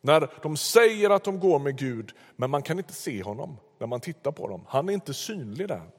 När 0.00 0.30
de 0.42 0.56
säger 0.56 1.10
att 1.10 1.24
de 1.24 1.40
går 1.40 1.58
med 1.58 1.78
Gud, 1.78 2.12
men 2.36 2.50
man 2.50 2.62
kan 2.62 2.78
inte 2.78 2.92
se 2.92 3.22
honom 3.22 3.56
när 3.78 3.86
man 3.86 4.00
tittar 4.00 4.32
på 4.32 4.48
dem. 4.48 4.64
Han 4.68 4.88
är 4.88 4.92
inte 4.92 5.14
synlig 5.14 5.68
där. 5.68 5.90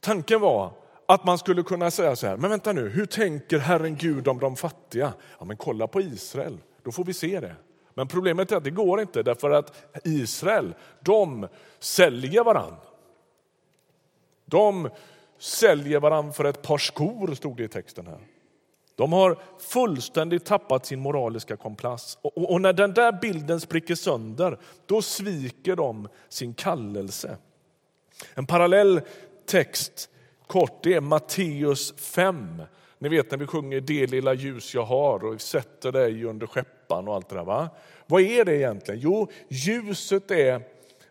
Tanken 0.00 0.40
var 0.40 0.72
att 1.06 1.24
man 1.24 1.38
skulle 1.38 1.62
kunna 1.62 1.90
säga 1.90 2.16
så 2.16 2.26
här, 2.26 2.36
men 2.36 2.50
vänta 2.50 2.72
nu, 2.72 2.88
hur 2.88 3.06
tänker 3.06 3.58
Herren 3.58 3.96
Gud 3.96 4.28
om 4.28 4.38
de 4.38 4.56
fattiga? 4.56 5.12
Ja, 5.38 5.44
men 5.44 5.56
kolla 5.56 5.86
på 5.86 6.00
Israel, 6.00 6.58
då 6.82 6.92
får 6.92 7.04
vi 7.04 7.14
se 7.14 7.40
det. 7.40 7.56
Men 7.94 8.08
problemet 8.08 8.52
är 8.52 8.56
att 8.56 8.64
det 8.64 8.70
går 8.70 9.00
inte, 9.00 9.22
därför 9.22 9.50
att 9.50 9.96
Israel, 10.04 10.74
de 11.00 11.48
säljer 11.78 12.44
varann. 12.44 12.76
De 14.44 14.88
säljer 15.38 16.00
varann 16.00 16.32
för 16.32 16.44
ett 16.44 16.62
par 16.62 16.78
skor, 16.78 17.34
stod 17.34 17.56
det 17.56 17.64
i 17.64 17.68
texten 17.68 18.06
här. 18.06 18.18
De 18.94 19.12
har 19.12 19.38
fullständigt 19.58 20.44
tappat 20.44 20.86
sin 20.86 21.00
moraliska 21.00 21.56
kompass. 21.56 22.18
Och, 22.22 22.38
och, 22.38 22.52
och 22.52 22.60
när 22.60 22.72
den 22.72 22.94
där 22.94 23.12
bilden 23.12 23.60
spricker 23.60 23.94
sönder, 23.94 24.58
då 24.86 25.02
sviker 25.02 25.76
de 25.76 26.08
sin 26.28 26.54
kallelse. 26.54 27.36
En 28.34 28.46
parallell 28.46 29.00
text 29.46 30.10
kort, 30.46 30.82
det 30.82 30.94
är 30.94 31.00
Matteus 31.00 31.94
5. 31.96 32.62
Ni 32.98 33.08
vet 33.08 33.30
när 33.30 33.38
vi 33.38 33.46
sjunger 33.46 33.80
Det 33.80 34.06
lilla 34.06 34.34
ljus 34.34 34.74
jag 34.74 34.84
har 34.84 35.24
och 35.24 35.40
sätter 35.40 35.92
dig 35.92 36.24
under 36.24 36.46
skeppan 36.46 37.08
och 37.08 37.14
allt 37.14 37.28
det 37.28 37.34
där. 37.34 37.44
Va? 37.44 37.68
Vad 38.06 38.22
är 38.22 38.44
det 38.44 38.56
egentligen? 38.56 39.00
Jo, 39.00 39.28
ljuset 39.48 40.30
är, 40.30 40.62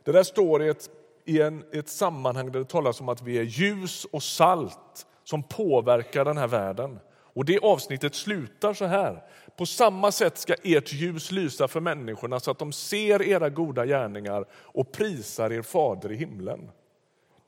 det 0.04 0.12
där 0.12 0.24
står 0.24 0.64
i 0.64 0.68
ett, 0.68 0.90
i 1.26 1.42
en, 1.42 1.64
ett 1.72 1.90
sammanhang 1.90 2.52
där 2.52 2.60
det 2.60 2.66
talas 2.66 3.02
om 3.02 3.10
att 3.10 3.22
vi 3.22 3.38
är 3.38 3.44
ljus 3.44 4.06
och 4.06 4.24
salt 4.24 5.08
som 5.24 5.44
påverkar 5.44 6.26
den 6.26 6.38
här 6.38 6.48
världen. 6.48 7.00
Och 7.34 7.46
det 7.46 7.60
avsnittet 7.60 8.16
slutar 8.16 8.74
så 8.74 8.86
här. 8.86 9.24
På 9.58 9.66
samma 9.66 10.12
sätt 10.12 10.38
ska 10.38 10.56
ert 10.64 10.94
ljus 10.94 11.32
lysa 11.32 11.68
för 11.68 11.80
människorna 11.80 12.40
så 12.40 12.52
att 12.52 12.60
de 12.60 12.72
ser 12.72 13.22
era 13.22 13.50
goda 13.50 13.86
gärningar 13.86 14.46
och 14.52 14.92
prisar 14.92 15.52
er 15.52 15.62
fader 15.62 16.12
i 16.12 16.16
himlen. 16.16 16.72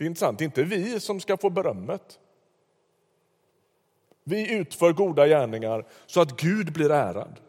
Det 0.01 0.05
är 0.05 0.07
intressant, 0.07 0.39
det 0.39 0.43
är 0.43 0.45
inte 0.45 0.63
vi 0.63 0.99
som 0.99 1.19
ska 1.19 1.37
få 1.37 1.49
berömmet. 1.49 2.19
Vi 4.23 4.53
utför 4.53 4.93
goda 4.93 5.27
gärningar 5.27 5.85
så 6.05 6.21
att 6.21 6.41
Gud 6.41 6.73
blir 6.73 6.91
ärad. 6.91 7.39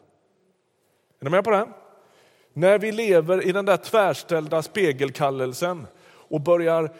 Är 1.19 1.23
ni 1.25 1.29
med 1.29 1.43
på 1.43 1.51
det? 1.51 1.67
När 2.53 2.79
vi 2.79 2.91
lever 2.91 3.47
i 3.47 3.51
den 3.51 3.65
där 3.65 3.77
tvärställda 3.77 4.61
spegelkallelsen 4.61 5.87
och 6.05 6.41
börjar 6.41 6.95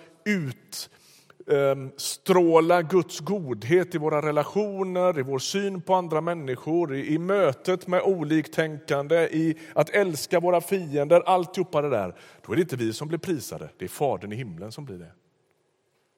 utstråla 1.46 2.80
ehm, 2.80 2.88
Guds 2.88 3.20
godhet 3.20 3.96
i 3.96 3.98
våra 3.98 4.22
relationer, 4.22 5.20
i 5.20 5.22
vår 5.22 5.40
syn 5.40 5.82
på 5.82 5.94
andra 5.94 6.22
människor, 6.22 6.96
i, 6.96 7.18
mötet 7.18 7.88
med 7.88 8.02
oliktänkande, 8.02 9.28
i 9.32 9.58
att 9.74 9.90
älska 9.90 10.40
våra 10.40 10.62
fiender, 10.62 11.22
alltihopa 11.26 11.82
det 11.82 11.90
där. 11.90 12.16
Då 12.46 12.52
är 12.52 12.56
det 12.56 12.62
inte 12.62 12.76
vi 12.76 12.94
som 12.94 13.08
blir 13.08 13.20
prisade, 13.20 13.70
det 13.78 13.86
är 13.86 13.90
Fadern 13.90 14.32
i 14.32 14.36
himlen 14.36 14.72
som 14.72 14.86
blir 14.86 14.98
det. 14.98 15.12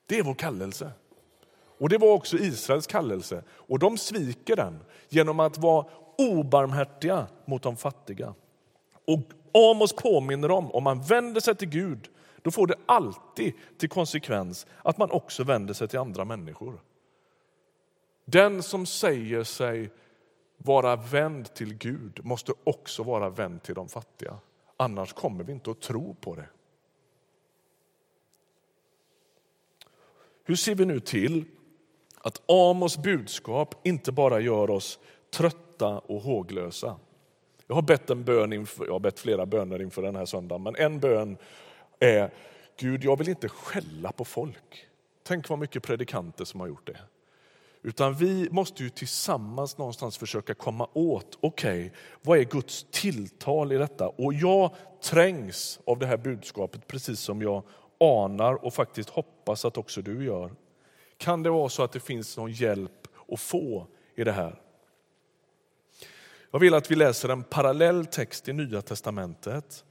Det 0.05 0.19
är 0.19 0.23
vår 0.23 0.33
kallelse. 0.33 0.91
Och 1.77 1.89
Det 1.89 1.97
var 1.97 2.13
också 2.13 2.37
Israels 2.37 2.87
kallelse. 2.87 3.43
Och 3.49 3.79
De 3.79 3.97
sviker 3.97 4.55
den 4.55 4.79
genom 5.09 5.39
att 5.39 5.57
vara 5.57 5.85
obarmhärtiga 6.17 7.27
mot 7.45 7.63
de 7.63 7.77
fattiga. 7.77 8.33
Och 9.07 9.19
Amos 9.53 9.93
påminner 9.93 10.51
om 10.51 10.71
om 10.71 10.83
man 10.83 11.01
vänder 11.01 11.41
sig 11.41 11.55
till 11.55 11.69
Gud 11.69 12.09
då 12.45 12.51
får 12.51 12.67
det 12.67 12.75
alltid 12.85 13.53
till 13.77 13.89
konsekvens 13.89 14.67
att 14.83 14.97
man 14.97 15.11
också 15.11 15.43
vänder 15.43 15.73
sig 15.73 15.87
till 15.87 15.99
andra 15.99 16.25
människor. 16.25 16.81
Den 18.25 18.63
som 18.63 18.85
säger 18.85 19.43
sig 19.43 19.91
vara 20.57 20.95
vänd 20.95 21.53
till 21.53 21.73
Gud 21.73 22.19
måste 22.23 22.53
också 22.63 23.03
vara 23.03 23.29
vänd 23.29 23.63
till 23.63 23.75
de 23.75 23.89
fattiga. 23.89 24.37
Annars 24.77 25.13
kommer 25.13 25.43
vi 25.43 25.51
inte 25.51 25.71
att 25.71 25.81
tro 25.81 26.15
på 26.21 26.35
det. 26.35 26.47
Hur 30.47 30.55
ser 30.55 30.75
vi 30.75 30.85
nu 30.85 30.99
till 30.99 31.45
att 32.17 32.49
Amos 32.49 32.97
budskap 32.97 33.75
inte 33.83 34.11
bara 34.11 34.39
gör 34.39 34.69
oss 34.69 34.99
trötta 35.33 35.99
och 35.99 36.21
håglösa? 36.21 36.95
Jag 37.67 37.75
har 37.75 37.81
bett 37.81 38.09
en 38.09 38.23
bön 38.23 38.53
inför, 38.53 38.85
jag 38.85 38.93
har 38.93 38.99
bett 38.99 39.19
flera 39.19 39.45
böner 39.45 39.81
inför 39.81 40.01
den 40.01 40.15
här 40.15 40.25
söndagen, 40.25 40.63
men 40.63 40.75
en 40.75 40.99
bön 40.99 41.37
är 41.99 42.33
Gud, 42.79 43.03
jag 43.03 43.17
vill 43.17 43.29
inte 43.29 43.49
skälla 43.49 44.11
på 44.11 44.25
folk. 44.25 44.87
Tänk 45.23 45.49
vad 45.49 45.59
mycket 45.59 45.83
predikanter 45.83 46.45
som 46.45 46.59
har 46.59 46.67
gjort 46.67 46.87
det. 46.87 46.99
Utan 47.81 48.13
vi 48.13 48.47
måste 48.51 48.83
ju 48.83 48.89
tillsammans 48.89 49.77
någonstans 49.77 50.17
försöka 50.17 50.53
komma 50.53 50.87
åt, 50.93 51.37
okej, 51.41 51.85
okay, 51.85 51.91
vad 52.21 52.39
är 52.39 52.43
Guds 52.43 52.85
tilltal 52.91 53.71
i 53.71 53.77
detta? 53.77 54.09
Och 54.09 54.33
jag 54.33 54.75
trängs 55.03 55.79
av 55.85 55.99
det 55.99 56.05
här 56.05 56.17
budskapet 56.17 56.87
precis 56.87 57.19
som 57.19 57.41
jag 57.41 57.63
anar 57.99 58.65
och 58.65 58.73
faktiskt 58.73 59.09
hoppas 59.09 59.65
att 59.65 59.77
också 59.77 60.01
du 60.01 60.25
gör. 60.25 60.51
Kan 61.17 61.43
det 61.43 61.49
vara 61.49 61.69
så 61.69 61.83
att 61.83 61.91
det 61.91 61.99
finns 61.99 62.37
någon 62.37 62.51
hjälp 62.51 63.07
att 63.31 63.39
få 63.39 63.87
i 64.15 64.23
det 64.23 64.31
här? 64.31 64.61
Jag 66.51 66.59
vill 66.59 66.73
att 66.73 66.91
vi 66.91 66.95
läser 66.95 67.29
en 67.29 67.43
parallell 67.43 68.05
text 68.05 68.47
i 68.47 68.53
Nya 68.53 68.81
testamentet 68.81 69.83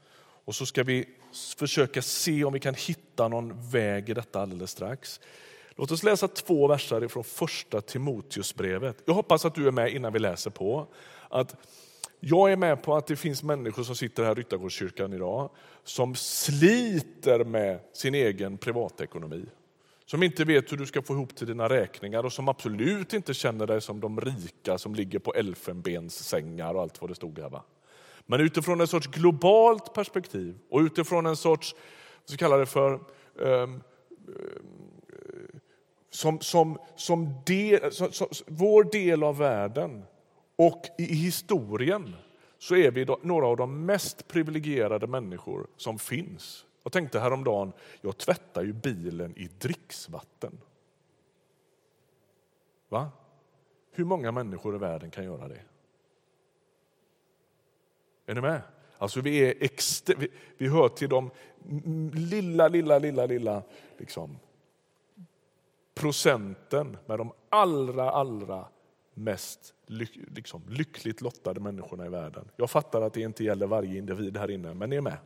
och 0.44 0.54
så 0.54 0.66
ska 0.66 0.82
vi 0.82 1.08
försöka 1.56 2.02
se 2.02 2.44
om 2.44 2.52
vi 2.52 2.60
kan 2.60 2.74
hitta 2.74 3.28
någon 3.28 3.70
väg 3.70 4.08
i 4.08 4.14
detta 4.14 4.40
alldeles 4.40 4.70
strax. 4.70 5.20
Låt 5.76 5.90
oss 5.90 6.02
läsa 6.02 6.28
två 6.28 6.66
verser 6.66 7.08
från 7.08 7.24
första 7.24 7.80
Timoteusbrevet. 7.80 9.02
Jag 9.04 9.14
hoppas 9.14 9.44
att 9.44 9.54
du 9.54 9.66
är 9.66 9.70
med 9.70 9.92
innan 9.92 10.12
vi 10.12 10.18
läser 10.18 10.50
på. 10.50 10.86
Att 11.28 11.56
jag 12.26 12.52
är 12.52 12.56
med 12.56 12.82
på 12.82 12.96
att 12.96 13.06
det 13.06 13.16
finns 13.16 13.42
människor 13.42 13.82
som 13.82 13.96
sitter 13.96 14.24
här 14.24 14.32
i 14.32 14.34
Ryttargårdskyrkan 14.34 15.12
idag 15.12 15.50
som 15.84 16.14
sliter 16.14 17.44
med 17.44 17.80
sin 17.92 18.14
egen 18.14 18.58
privatekonomi. 18.58 19.46
Som 20.06 20.22
inte 20.22 20.44
vet 20.44 20.72
hur 20.72 20.76
du 20.76 20.86
ska 20.86 21.02
få 21.02 21.12
ihop 21.12 21.36
till 21.36 21.46
dina 21.46 21.68
räkningar 21.68 22.24
och 22.24 22.32
som 22.32 22.48
absolut 22.48 23.12
inte 23.12 23.34
känner 23.34 23.66
dig 23.66 23.80
som 23.80 24.00
de 24.00 24.20
rika 24.20 24.78
som 24.78 24.94
ligger 24.94 25.18
på 25.18 25.34
elfenbenssängar 25.34 26.74
och 26.74 26.82
allt 26.82 27.00
vad 27.00 27.10
det 27.10 27.14
stod 27.14 27.38
här. 27.38 27.48
Va? 27.48 27.62
Men 28.26 28.40
utifrån 28.40 28.80
en 28.80 28.86
sorts 28.86 29.06
globalt 29.06 29.94
perspektiv 29.94 30.58
och 30.70 30.80
utifrån 30.80 31.26
en 31.26 31.36
sorts, 31.36 31.74
så 32.24 32.36
kallar 32.36 32.58
det 32.58 32.66
för, 32.66 33.00
um, 33.34 33.82
som, 36.10 36.40
som, 36.40 36.78
som, 36.96 37.42
del, 37.46 37.92
som, 37.92 38.12
som, 38.12 38.28
vår 38.46 38.84
del 38.84 39.22
av 39.22 39.38
världen 39.38 40.02
och 40.56 40.86
i 40.98 41.14
historien 41.14 42.16
så 42.58 42.76
är 42.76 42.90
vi 42.90 43.06
några 43.22 43.46
av 43.46 43.56
de 43.56 43.86
mest 43.86 44.28
privilegierade 44.28 45.06
människor 45.06 45.66
som 45.76 45.98
finns. 45.98 46.66
Jag 46.82 46.92
tänkte 46.92 47.20
häromdagen, 47.20 47.72
jag 48.00 48.16
tvättar 48.18 48.62
ju 48.62 48.72
bilen 48.72 49.36
i 49.36 49.48
dricksvatten. 49.58 50.60
Va? 52.88 53.10
Hur 53.90 54.04
många 54.04 54.32
människor 54.32 54.74
i 54.74 54.78
världen 54.78 55.10
kan 55.10 55.24
göra 55.24 55.48
det? 55.48 55.60
Är 58.26 58.34
ni 58.34 58.40
med? 58.40 58.62
Alltså 58.98 59.20
vi, 59.20 59.38
är 59.38 59.54
exter- 59.54 60.16
vi, 60.18 60.28
vi 60.58 60.68
hör 60.68 60.88
till 60.88 61.08
de 61.08 61.30
lilla, 62.12 62.68
lilla, 62.68 62.98
lilla, 62.98 63.26
lilla 63.26 63.62
liksom, 63.96 64.38
procenten 65.94 66.96
med 67.06 67.18
de 67.18 67.32
allra, 67.48 68.10
allra 68.10 68.68
mest 69.14 69.74
liksom, 70.26 70.62
lyckligt 70.68 71.20
lottade 71.20 71.60
människorna 71.60 72.06
i 72.06 72.08
världen. 72.08 72.44
Jag 72.56 72.70
fattar 72.70 73.02
att 73.02 73.12
det 73.12 73.20
inte 73.20 73.44
gäller 73.44 73.66
varje 73.66 73.98
individ 73.98 74.36
här 74.36 74.50
inne, 74.50 74.74
men 74.74 74.90
ni 74.90 74.96
är 74.96 75.00
med. 75.00 75.16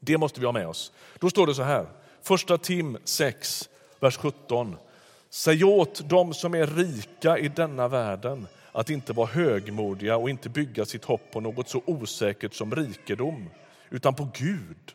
Det 0.00 0.18
måste 0.18 0.40
vi 0.40 0.46
ha 0.46 0.52
med 0.52 0.68
oss. 0.68 0.92
Då 1.18 1.30
står 1.30 1.46
det 1.46 1.54
så 1.54 1.62
här, 1.62 1.86
första 2.22 2.58
Tim 2.58 2.98
6, 3.04 3.68
vers 4.00 4.16
17. 4.16 4.76
Säg 5.30 5.64
åt 5.64 6.08
dem 6.08 6.34
som 6.34 6.54
är 6.54 6.66
rika 6.66 7.38
i 7.38 7.48
denna 7.48 7.88
världen 7.88 8.46
att 8.72 8.90
inte 8.90 9.12
vara 9.12 9.26
högmodiga 9.26 10.16
och 10.16 10.30
inte 10.30 10.48
bygga 10.48 10.84
sitt 10.84 11.04
hopp 11.04 11.30
på 11.32 11.40
något 11.40 11.68
så 11.68 11.82
osäkert 11.86 12.54
som 12.54 12.74
rikedom, 12.74 13.50
utan 13.90 14.14
på 14.14 14.28
Gud 14.34 14.94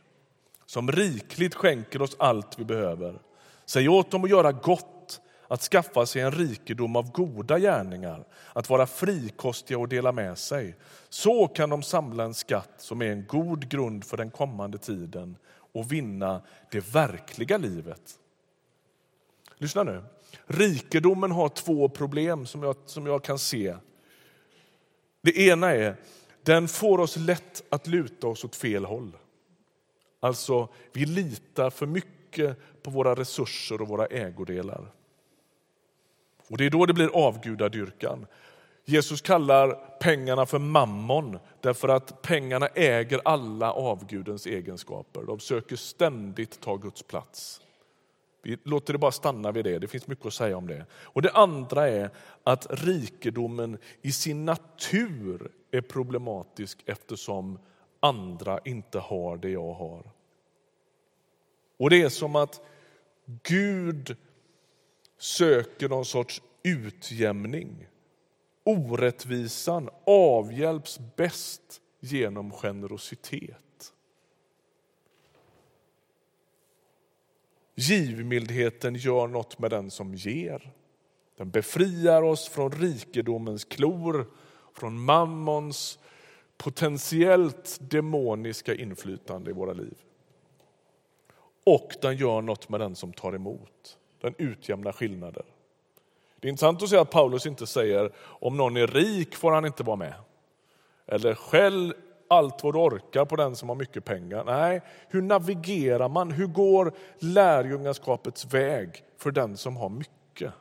som 0.66 0.92
rikligt 0.92 1.56
skänker 1.56 2.02
oss 2.02 2.16
allt 2.20 2.60
vi 2.60 2.66
behöver. 2.66 3.20
Säg 3.66 3.90
åt 3.90 4.12
dem 4.12 4.24
att 4.24 4.30
göra 4.30 4.52
gott, 4.52 5.01
att 5.52 5.62
skaffa 5.62 6.06
sig 6.06 6.22
en 6.22 6.32
rikedom 6.32 6.96
av 6.96 7.12
goda 7.12 7.60
gärningar, 7.60 8.26
att 8.54 8.70
vara 8.70 8.88
frikostiga 8.88 9.78
och 9.78 9.88
dela 9.88 10.12
med 10.12 10.38
sig. 10.38 10.76
Så 11.10 11.48
kan 11.48 11.70
de 11.70 11.84
samla 11.84 12.24
en 12.24 12.34
skatt 12.34 12.74
som 12.78 13.02
är 13.02 13.06
en 13.06 13.26
god 13.26 13.70
grund 13.70 14.06
för 14.06 14.18
den 14.18 14.32
kommande 14.32 14.78
tiden 14.78 15.38
och 15.74 15.92
vinna 15.92 16.42
det 16.72 16.80
verkliga 16.96 17.58
livet. 17.58 18.20
Lyssna 19.58 19.84
nu. 19.84 20.04
Rikedomen 20.46 21.32
har 21.32 21.50
två 21.50 21.90
problem 21.90 22.46
som 22.46 22.64
jag, 22.64 22.76
som 22.86 23.06
jag 23.06 23.24
kan 23.24 23.40
se. 23.40 23.76
Det 25.22 25.38
ena 25.38 25.72
är 25.72 25.96
den 26.44 26.68
får 26.68 27.00
oss 27.00 27.18
lätt 27.18 27.64
att 27.70 27.88
luta 27.88 28.28
oss 28.28 28.44
åt 28.44 28.56
fel 28.56 28.86
håll. 28.86 29.18
Alltså, 30.20 30.68
vi 30.94 31.06
litar 31.06 31.70
för 31.70 31.86
mycket 31.86 32.58
på 32.84 32.92
våra 32.92 33.16
resurser 33.16 33.82
och 33.82 33.88
våra 33.88 34.06
ägodelar. 34.06 34.92
Och 36.52 36.58
Det 36.58 36.66
är 36.66 36.70
då 36.70 36.86
det 36.86 36.94
blir 36.94 37.10
avgudadyrkan. 37.16 38.26
Jesus 38.86 39.22
kallar 39.22 39.74
pengarna 40.00 40.46
för 40.46 40.60
mammon 40.60 41.40
därför 41.62 41.90
att 41.90 42.22
pengarna 42.22 42.68
äger 42.68 43.22
alla 43.26 43.74
avgudens 43.74 44.46
egenskaper. 44.46 45.24
De 45.24 45.40
söker 45.40 45.76
ständigt 45.76 46.60
ta 46.62 46.76
Guds 46.76 47.04
plats. 47.04 47.62
Vi 48.44 48.58
låter 48.64 48.94
det 48.94 49.00
bara 49.00 49.12
stanna 49.12 49.52
vid 49.52 49.66
det, 49.66 49.80
det 49.80 49.88
finns 49.88 50.08
mycket 50.08 50.26
att 50.26 50.34
säga 50.34 50.58
om 50.58 50.68
det. 50.68 50.86
Och 50.94 51.22
Det 51.22 51.32
andra 51.32 51.90
är 51.90 52.10
att 52.44 52.68
rikedomen 52.70 53.78
i 54.02 54.12
sin 54.12 54.46
natur 54.46 55.52
är 55.72 55.82
problematisk 55.82 56.84
eftersom 56.86 57.60
andra 58.00 58.60
inte 58.66 59.00
har 59.00 59.38
det 59.38 59.50
jag 59.50 59.74
har. 59.74 60.04
Och 61.78 61.90
det 61.90 62.02
är 62.02 62.10
som 62.10 62.36
att 62.36 62.62
Gud 63.44 64.18
söker 65.22 65.90
någon 65.90 66.06
sorts 66.06 66.42
utjämning. 66.64 67.88
Orättvisan 68.64 69.90
avhjälps 70.06 71.00
bäst 71.16 71.82
genom 72.00 72.52
generositet. 72.52 73.94
Givmildheten 77.76 78.96
gör 78.96 79.28
något 79.28 79.60
med 79.60 79.72
den 79.72 79.92
som 79.92 80.16
ger. 80.16 80.72
Den 81.38 81.50
befriar 81.50 82.22
oss 82.22 82.48
från 82.48 82.72
rikedomens 82.72 83.66
klor, 83.66 84.28
från 84.74 85.00
mammons 85.00 86.00
potentiellt 86.58 87.78
demoniska 87.82 88.76
inflytande 88.76 89.50
i 89.50 89.54
våra 89.54 89.74
liv 89.74 89.98
och 91.64 91.96
den 92.02 92.18
gör 92.18 92.42
något 92.42 92.70
med 92.70 92.80
den 92.80 92.96
som 92.96 93.14
tar 93.14 93.34
emot. 93.36 93.98
Den 94.22 94.36
utjämnar 94.38 94.92
skillnader. 94.92 95.46
Det 96.40 96.48
är 96.48 96.50
intressant 96.50 96.84
att 96.84 96.90
se 96.90 96.98
att 96.98 97.12
Paulus 97.12 97.46
inte 97.46 97.68
säger 97.68 98.12
om 98.18 98.58
någon 98.58 98.78
är 98.78 98.88
rik 98.88 99.36
får 99.36 99.52
han 99.52 99.66
inte 99.66 99.84
vara 99.84 99.96
med. 99.96 100.14
Eller 101.08 101.36
skäll 101.36 101.94
allt 102.28 102.64
vad 102.64 102.74
du 102.74 102.80
orkar 102.80 103.26
på 103.26 103.36
den 103.36 103.56
som 103.56 103.70
har 103.70 103.76
mycket 103.76 104.06
pengar. 104.06 104.44
Nej, 104.44 104.82
hur 105.10 105.22
navigerar 105.22 106.10
man? 106.10 106.32
Hur 106.32 106.48
går 106.48 106.94
lärjungaskapets 107.20 108.46
väg 108.46 109.04
för 109.18 109.32
den 109.32 109.58
som 109.58 109.78
har 109.78 109.90
mycket? 109.90 110.54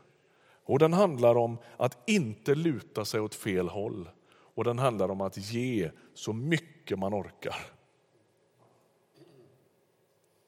Och 0.65 0.79
Den 0.79 0.93
handlar 0.93 1.37
om 1.37 1.59
att 1.77 1.99
inte 2.07 2.55
luta 2.55 3.05
sig 3.05 3.21
åt 3.21 3.35
fel 3.35 3.69
håll 3.69 4.09
och 4.55 4.65
den 4.65 4.79
handlar 4.79 5.11
om 5.11 5.21
att 5.21 5.37
ge 5.37 5.91
så 6.15 6.33
mycket 6.33 6.99
man 6.99 7.15
orkar. 7.15 7.57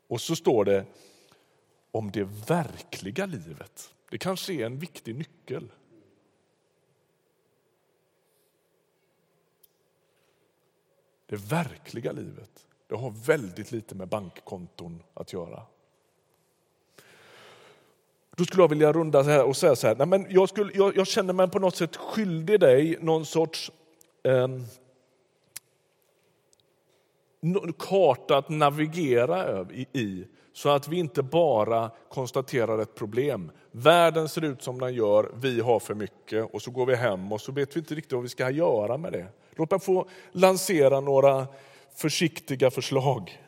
Och 0.08 0.20
så 0.20 0.36
står 0.36 0.64
det 0.64 0.84
om 1.92 2.10
det 2.10 2.24
verkliga 2.24 3.26
livet. 3.26 3.94
Det 4.10 4.18
kanske 4.18 4.52
är 4.52 4.66
en 4.66 4.78
viktig 4.78 5.14
nyckel. 5.14 5.72
Det 11.26 11.36
verkliga 11.36 12.12
livet 12.12 12.66
det 12.92 12.98
har 12.98 13.10
väldigt 13.10 13.72
lite 13.72 13.94
med 13.94 14.08
bankkonton 14.08 15.02
att 15.14 15.32
göra. 15.32 15.62
Då 18.36 18.44
skulle 18.44 18.62
jag 18.62 18.68
vilja 18.68 18.92
runda 18.92 19.24
så 19.24 19.30
här 19.30 19.44
och 19.44 19.56
säga 19.56 19.76
så 19.76 19.86
här, 19.86 19.96
nej 19.96 20.06
men 20.06 20.26
jag, 20.30 20.48
skulle, 20.48 20.72
jag, 20.74 20.96
jag 20.96 21.06
känner 21.06 21.32
mig 21.32 21.48
på 21.48 21.58
något 21.58 21.76
sätt 21.76 21.96
skyldig 21.96 22.60
dig 22.60 22.98
någon 23.00 23.26
sorts 23.26 23.72
eh, 24.22 24.48
karta 27.78 28.36
att 28.36 28.48
navigera 28.48 29.66
i 29.92 30.26
så 30.52 30.68
att 30.68 30.88
vi 30.88 30.98
inte 30.98 31.22
bara 31.22 31.90
konstaterar 32.08 32.78
ett 32.78 32.94
problem. 32.94 33.50
Världen 33.70 34.28
ser 34.28 34.44
ut 34.44 34.62
som 34.62 34.80
den 34.80 34.94
gör, 34.94 35.30
vi 35.40 35.60
har 35.60 35.80
för 35.80 35.94
mycket 35.94 36.54
och 36.54 36.62
så 36.62 36.70
går 36.70 36.86
vi 36.86 36.94
hem 36.94 37.32
och 37.32 37.40
så 37.40 37.52
vet 37.52 37.76
vi 37.76 37.80
inte 37.80 37.94
riktigt 37.94 38.12
vad 38.12 38.22
vi 38.22 38.28
ska 38.28 38.50
göra 38.50 38.96
med 38.96 39.12
det. 39.12 39.26
Låt 39.56 39.70
mig 39.70 39.80
få 39.80 40.08
lansera 40.32 41.00
några 41.00 41.46
försiktiga 41.94 42.70
förslag. 42.70 43.38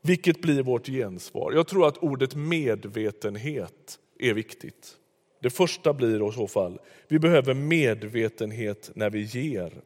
Vilket 0.00 0.42
blir 0.42 0.62
vårt 0.62 0.86
gensvar? 0.86 1.52
Jag 1.52 1.66
tror 1.66 1.86
att 1.86 1.98
ordet 1.98 2.34
medvetenhet 2.34 3.98
är 4.18 4.34
viktigt. 4.34 4.96
Det 5.40 5.50
första 5.50 5.92
blir 5.92 6.28
i 6.28 6.32
så 6.32 6.46
fall, 6.46 6.80
vi 7.08 7.18
behöver 7.18 7.54
medvetenhet 7.54 8.90
när 8.94 9.10
vi 9.10 9.22
ger. 9.22 9.80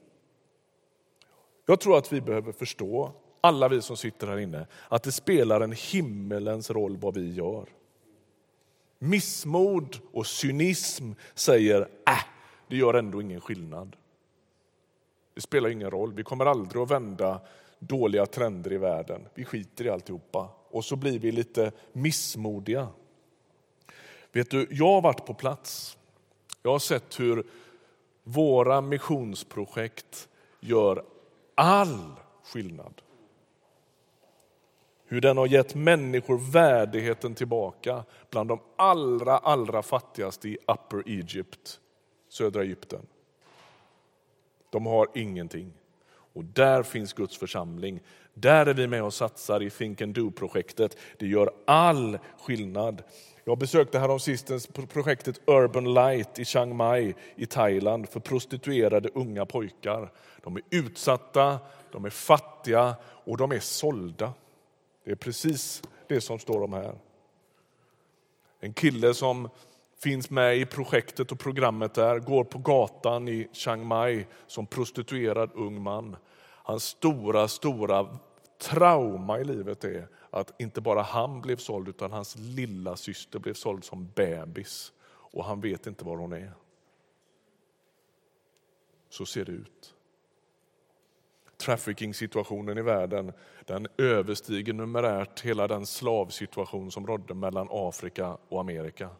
Jag 1.66 1.80
tror 1.80 1.98
att 1.98 2.12
vi 2.12 2.20
behöver 2.20 2.52
förstå, 2.52 3.12
alla 3.46 3.68
vi 3.68 3.82
som 3.82 3.96
sitter 3.96 4.26
här 4.26 4.38
inne, 4.38 4.66
att 4.88 5.02
det 5.02 5.12
spelar 5.12 5.60
en 5.60 5.72
himmelens 5.72 6.70
roll 6.70 6.96
vad 6.96 7.14
vi 7.14 7.34
gör. 7.34 7.68
Missmod 8.98 9.98
och 10.12 10.26
cynism 10.26 11.12
säger, 11.34 11.80
äh, 11.80 12.24
det 12.68 12.76
gör 12.76 12.94
ändå 12.94 13.22
ingen 13.22 13.40
skillnad. 13.40 13.96
Det 15.34 15.40
spelar 15.40 15.68
ingen 15.68 15.90
roll, 15.90 16.12
vi 16.12 16.22
kommer 16.22 16.46
aldrig 16.46 16.82
att 16.82 16.90
vända 16.90 17.40
dåliga 17.78 18.26
trender 18.26 18.72
i 18.72 18.78
världen. 18.78 19.28
Vi 19.34 19.44
skiter 19.44 19.84
i 19.84 19.90
alltihopa. 19.90 20.48
Och 20.70 20.84
så 20.84 20.96
blir 20.96 21.18
vi 21.18 21.32
lite 21.32 21.72
missmodiga. 21.92 22.88
Vet 24.32 24.50
du, 24.50 24.66
jag 24.70 24.86
har 24.86 25.00
varit 25.00 25.26
på 25.26 25.34
plats. 25.34 25.98
Jag 26.62 26.70
har 26.70 26.78
sett 26.78 27.20
hur 27.20 27.46
våra 28.22 28.80
missionsprojekt 28.80 30.28
gör 30.60 31.04
all 31.54 32.12
skillnad. 32.44 33.02
Hur 35.08 35.20
den 35.20 35.36
har 35.36 35.46
gett 35.46 35.74
människor 35.74 36.52
värdigheten 36.52 37.34
tillbaka 37.34 38.04
bland 38.30 38.48
de 38.48 38.60
allra, 38.76 39.38
allra 39.38 39.82
fattigaste 39.82 40.48
i 40.48 40.58
Upper 40.66 41.08
Egypt, 41.08 41.80
södra 42.28 42.62
Egypten. 42.62 43.06
De 44.70 44.86
har 44.86 45.08
ingenting. 45.14 45.72
Och 46.36 46.44
där 46.44 46.82
finns 46.82 47.12
Guds 47.12 47.38
församling. 47.38 48.00
Där 48.34 48.66
är 48.66 48.74
vi 48.74 48.86
med 48.86 49.02
och 49.02 49.14
satsar 49.14 49.62
i 49.62 49.70
Think 49.70 50.02
and 50.02 50.14
Do-projektet. 50.14 50.96
Det 51.18 51.26
gör 51.26 51.50
all 51.64 52.18
skillnad. 52.40 53.02
Jag 53.44 53.58
besökte 53.58 53.98
häromsistens 53.98 54.66
projektet 54.66 55.40
Urban 55.46 55.94
Light 55.94 56.38
i 56.38 56.44
Chiang 56.44 56.76
Mai 56.76 57.14
i 57.36 57.46
Thailand 57.46 58.08
för 58.08 58.20
prostituerade 58.20 59.08
unga 59.14 59.46
pojkar. 59.46 60.12
De 60.42 60.56
är 60.56 60.62
utsatta, 60.70 61.58
de 61.92 62.04
är 62.04 62.10
fattiga 62.10 62.94
och 63.04 63.36
de 63.36 63.52
är 63.52 63.60
sålda. 63.60 64.32
Det 65.06 65.12
är 65.12 65.16
precis 65.16 65.82
det 66.06 66.20
som 66.20 66.38
står 66.38 66.62
om 66.62 66.72
här. 66.72 66.98
En 68.60 68.72
kille 68.72 69.14
som 69.14 69.48
finns 69.98 70.30
med 70.30 70.58
i 70.58 70.66
projektet 70.66 71.32
och 71.32 71.38
programmet 71.38 71.94
där, 71.94 72.18
går 72.18 72.44
på 72.44 72.58
gatan 72.58 73.28
i 73.28 73.48
Chiang 73.52 73.86
Mai 73.86 74.26
som 74.46 74.66
prostituerad 74.66 75.50
ung 75.54 75.82
man. 75.82 76.16
Hans 76.42 76.84
stora, 76.84 77.48
stora 77.48 78.18
trauma 78.58 79.38
i 79.38 79.44
livet 79.44 79.84
är 79.84 80.08
att 80.30 80.60
inte 80.60 80.80
bara 80.80 81.02
han 81.02 81.40
blev 81.40 81.56
såld 81.56 81.88
utan 81.88 82.12
hans 82.12 82.36
lilla 82.38 82.96
syster 82.96 83.38
blev 83.38 83.54
såld 83.54 83.84
som 83.84 84.10
bebis 84.14 84.92
och 85.08 85.44
han 85.44 85.60
vet 85.60 85.86
inte 85.86 86.04
var 86.04 86.16
hon 86.16 86.32
är. 86.32 86.52
Så 89.08 89.26
ser 89.26 89.44
det 89.44 89.52
ut. 89.52 89.95
Trafficking-situationen 91.56 92.78
i 92.78 92.82
världen 92.82 93.32
den 93.64 93.86
överstiger 93.98 94.72
numerärt 94.72 95.40
hela 95.40 95.68
den 95.68 95.86
slavsituation 95.86 96.90
som 96.90 97.06
rådde 97.06 97.34
mellan 97.34 97.68
Afrika 97.70 98.36
och 98.48 98.60
Amerika. 98.60 99.10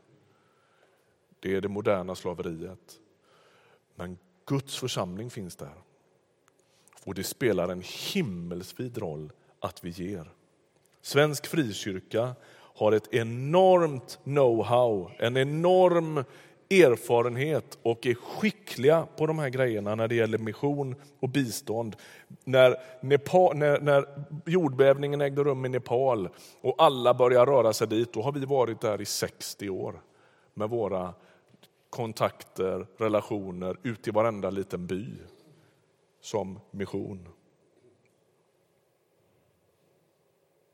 Det 1.40 1.56
är 1.56 1.60
det 1.60 1.68
moderna 1.68 2.14
slaveriet. 2.14 3.00
Men 3.94 4.18
Guds 4.46 4.78
församling 4.78 5.30
finns 5.30 5.56
där. 5.56 5.74
Och 7.04 7.14
det 7.14 7.24
spelar 7.24 7.68
en 7.68 7.82
himmelsvid 8.14 8.98
roll 8.98 9.32
att 9.60 9.84
vi 9.84 9.90
ger. 9.90 10.30
Svensk 11.02 11.46
frikyrka 11.46 12.34
har 12.52 12.92
ett 12.92 13.14
enormt 13.14 14.18
know-how, 14.24 15.10
en 15.18 15.36
enorm 15.36 16.24
erfarenhet 16.70 17.78
och 17.82 18.06
är 18.06 18.14
skickliga 18.14 19.06
på 19.16 19.26
de 19.26 19.38
här 19.38 19.48
grejerna 19.48 19.94
när 19.94 20.08
det 20.08 20.14
gäller 20.14 20.38
mission 20.38 20.94
och 21.20 21.28
bistånd. 21.28 21.96
När, 22.44 22.76
Nepal, 23.00 23.56
när, 23.56 23.80
när 23.80 24.06
jordbävningen 24.46 25.20
ägde 25.20 25.44
rum 25.44 25.64
i 25.64 25.68
Nepal 25.68 26.28
och 26.60 26.74
alla 26.78 27.14
började 27.14 27.52
röra 27.52 27.72
sig 27.72 27.86
dit, 27.86 28.12
då 28.12 28.22
har 28.22 28.32
vi 28.32 28.44
varit 28.44 28.80
där 28.80 29.00
i 29.00 29.04
60 29.04 29.68
år 29.68 30.00
med 30.54 30.70
våra 30.70 31.14
kontakter, 31.90 32.86
relationer, 32.96 33.76
ut 33.82 34.08
i 34.08 34.10
varenda 34.10 34.50
liten 34.50 34.86
by 34.86 35.06
som 36.20 36.60
mission. 36.70 37.28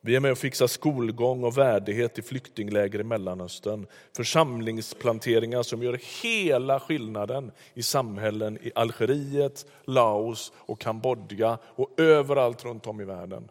Vi 0.04 0.16
är 0.16 0.20
med 0.20 0.32
och 0.32 0.38
fixar 0.38 0.66
skolgång 0.66 1.44
och 1.44 1.58
värdighet 1.58 2.18
i 2.18 2.22
flyktingläger 2.22 3.00
i 3.00 3.04
Mellanöstern. 3.04 3.86
Församlingsplanteringar 4.16 5.62
som 5.62 5.82
gör 5.82 6.22
hela 6.22 6.80
skillnaden 6.80 7.52
i 7.74 7.82
samhällen 7.82 8.58
i 8.62 8.72
Algeriet, 8.74 9.66
Laos 9.84 10.52
och 10.56 10.80
Kambodja 10.80 11.58
och 11.64 12.00
överallt 12.00 12.64
runt 12.64 12.86
om 12.86 13.00
i 13.00 13.04
världen. 13.04 13.50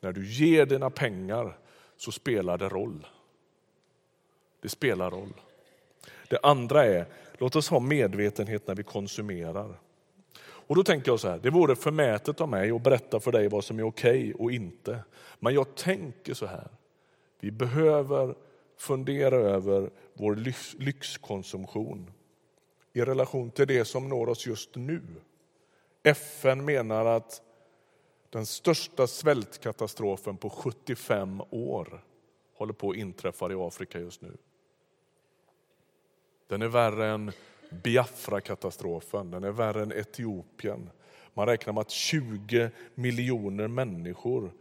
När 0.00 0.12
du 0.12 0.26
ger 0.26 0.66
dina 0.66 0.90
pengar 0.90 1.58
så 1.96 2.12
spelar 2.12 2.58
det 2.58 2.68
roll. 2.68 3.06
Det 4.62 4.68
spelar 4.68 5.10
roll. 5.10 5.32
Det 6.28 6.38
andra 6.42 6.84
är, 6.84 7.06
låt 7.38 7.56
oss 7.56 7.68
ha 7.68 7.80
medvetenhet 7.80 8.66
när 8.66 8.74
vi 8.74 8.82
konsumerar. 8.82 9.78
Och 10.66 10.76
då 10.76 10.84
tänker 10.84 11.10
jag 11.10 11.20
så 11.20 11.28
här, 11.28 11.38
det 11.38 11.50
vore 11.50 11.76
förmätet 11.76 12.40
av 12.40 12.48
mig 12.48 12.70
att 12.70 12.82
berätta 12.82 13.20
för 13.20 13.32
dig 13.32 13.48
vad 13.48 13.64
som 13.64 13.78
är 13.78 13.86
okej 13.86 14.34
okay 14.34 14.44
och 14.44 14.52
inte. 14.52 14.98
Men 15.38 15.54
jag 15.54 15.74
tänker 15.74 16.34
så 16.34 16.46
här, 16.46 16.68
vi 17.40 17.50
behöver 17.50 18.34
fundera 18.76 19.36
över 19.36 19.90
vår 20.14 20.36
lyxkonsumtion 20.78 22.10
i 22.92 23.00
relation 23.00 23.50
till 23.50 23.66
det 23.66 23.84
som 23.84 24.08
når 24.08 24.28
oss 24.28 24.46
just 24.46 24.74
nu. 24.74 25.02
FN 26.02 26.64
menar 26.64 27.06
att 27.06 27.42
den 28.30 28.46
största 28.46 29.06
svältkatastrofen 29.06 30.36
på 30.36 30.50
75 30.50 31.42
år 31.50 32.04
håller 32.54 32.72
på 32.72 32.90
att 32.90 32.96
inträffa 32.96 33.52
i 33.52 33.54
Afrika 33.54 33.98
just 33.98 34.22
nu. 34.22 34.36
Den 36.46 36.62
är 36.62 36.68
värre 36.68 37.06
än 37.06 37.32
Biafra-katastrofen, 37.70 39.30
den 39.30 39.44
är 39.44 39.50
värre 39.50 39.82
än 39.82 39.92
Etiopien. 39.92 40.90
Man 41.34 41.46
räknar 41.46 41.72
med 41.72 41.80
att 41.80 41.90
20 41.90 42.70
miljoner 42.94 43.68
människor 43.68 44.52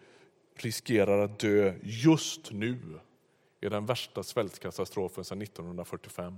riskerar 0.55 1.19
att 1.19 1.39
dö 1.39 1.73
just 1.83 2.51
nu 2.51 2.99
i 3.61 3.69
den 3.69 3.85
värsta 3.85 4.23
svältkatastrofen 4.23 5.23
sedan 5.23 5.41
1945. 5.41 6.37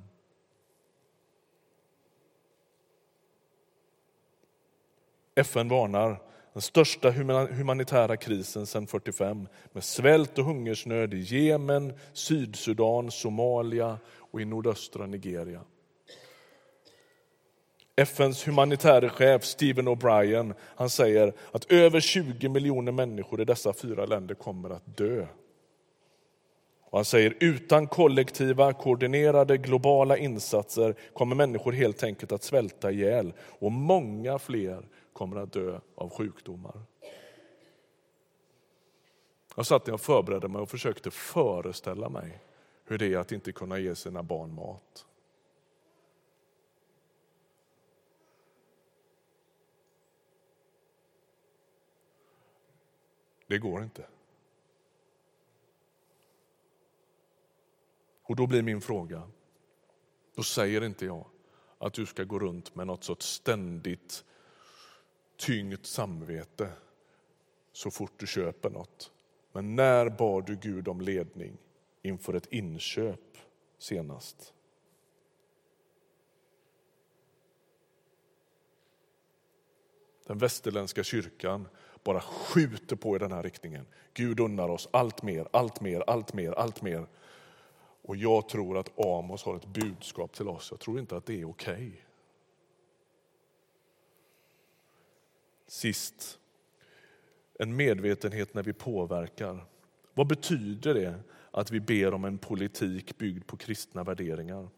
FN 5.35 5.69
varnar 5.69 6.21
den 6.53 6.61
största 6.61 7.11
humanitära 7.11 8.17
krisen 8.17 8.65
sedan 8.65 8.87
45 8.87 9.47
med 9.71 9.83
svält 9.83 10.37
och 10.37 10.45
hungersnöd 10.45 11.13
i 11.13 11.17
Jemen, 11.17 11.93
Sydsudan, 12.13 13.11
Somalia 13.11 13.99
och 14.15 14.41
i 14.41 14.45
nordöstra 14.45 15.05
Nigeria. 15.05 15.61
FNs 18.01 18.47
humanitäre 18.47 19.09
chef 19.09 19.43
Stephen 19.43 19.87
O'Brien 19.87 20.53
han 20.61 20.89
säger 20.89 21.33
att 21.51 21.71
över 21.71 21.99
20 21.99 22.49
miljoner 22.49 22.91
människor 22.91 23.41
i 23.41 23.45
dessa 23.45 23.73
fyra 23.73 24.05
länder 24.05 24.35
kommer 24.35 24.69
att 24.69 24.97
dö. 24.97 25.27
Och 26.89 26.97
han 26.97 27.05
säger 27.05 27.37
utan 27.39 27.87
kollektiva, 27.87 28.73
koordinerade 28.73 29.57
globala 29.57 30.17
insatser 30.17 30.95
kommer 31.13 31.35
människor 31.35 31.71
helt 31.71 32.03
enkelt 32.03 32.31
att 32.31 32.43
svälta 32.43 32.91
ihjäl 32.91 33.33
och 33.39 33.71
många 33.71 34.39
fler 34.39 34.87
kommer 35.13 35.37
att 35.37 35.53
dö 35.53 35.79
av 35.95 36.09
sjukdomar. 36.09 36.81
Jag 39.55 39.65
satt 39.65 39.87
och 39.87 40.01
förberedde 40.01 40.47
mig 40.47 40.61
och 40.61 40.69
försökte 40.69 41.11
föreställa 41.11 42.09
mig 42.09 42.41
hur 42.85 42.97
det 42.97 43.13
är 43.13 43.17
att 43.17 43.31
inte 43.31 43.51
kunna 43.51 43.79
ge 43.79 43.95
sina 43.95 44.23
barn 44.23 44.53
mat. 44.53 45.06
Det 53.47 53.57
går 53.57 53.83
inte. 53.83 54.07
Och 58.23 58.35
då 58.35 58.47
blir 58.47 58.61
min 58.61 58.81
fråga, 58.81 59.29
då 60.35 60.43
säger 60.43 60.83
inte 60.83 61.05
jag 61.05 61.25
att 61.77 61.93
du 61.93 62.05
ska 62.05 62.23
gå 62.23 62.39
runt 62.39 62.75
med 62.75 62.87
något 62.87 63.03
sorts 63.03 63.25
ständigt 63.25 64.25
tyngt 65.37 65.85
samvete 65.85 66.71
så 67.71 67.91
fort 67.91 68.13
du 68.17 68.27
köper 68.27 68.69
något. 68.69 69.11
Men 69.51 69.75
när 69.75 70.09
bad 70.09 70.45
du 70.45 70.55
Gud 70.55 70.87
om 70.87 71.01
ledning 71.01 71.57
inför 72.01 72.33
ett 72.33 72.53
inköp 72.53 73.37
senast? 73.77 74.53
Den 80.25 80.37
västerländska 80.37 81.03
kyrkan 81.03 81.67
bara 82.07 82.21
skjuter 82.21 82.95
på 82.95 83.15
i 83.15 83.19
den 83.19 83.31
här 83.31 83.43
riktningen. 83.43 83.85
Gud 84.13 84.39
unnar 84.39 84.69
oss 84.69 84.89
allt 84.91 85.23
mer, 85.23 85.47
allt 85.51 85.81
mer, 85.81 86.03
allt 86.07 86.33
mer, 86.33 86.51
allt 86.51 86.81
mer. 86.81 87.07
Och 88.01 88.15
jag 88.15 88.49
tror 88.49 88.77
att 88.77 88.99
Amos 88.99 89.43
har 89.43 89.55
ett 89.55 89.65
budskap 89.65 90.33
till 90.33 90.47
oss. 90.47 90.67
Jag 90.71 90.79
tror 90.79 90.99
inte 90.99 91.17
att 91.17 91.25
det 91.25 91.41
är 91.41 91.49
okej. 91.49 91.73
Okay. 91.73 91.91
Sist, 95.67 96.39
en 97.59 97.75
medvetenhet 97.75 98.53
när 98.53 98.63
vi 98.63 98.73
påverkar. 98.73 99.65
Vad 100.13 100.27
betyder 100.27 100.93
det 100.93 101.19
att 101.51 101.71
vi 101.71 101.79
ber 101.79 102.13
om 102.13 102.25
en 102.25 102.37
politik 102.37 103.17
byggd 103.17 103.47
på 103.47 103.57
kristna 103.57 104.03
värderingar? 104.03 104.69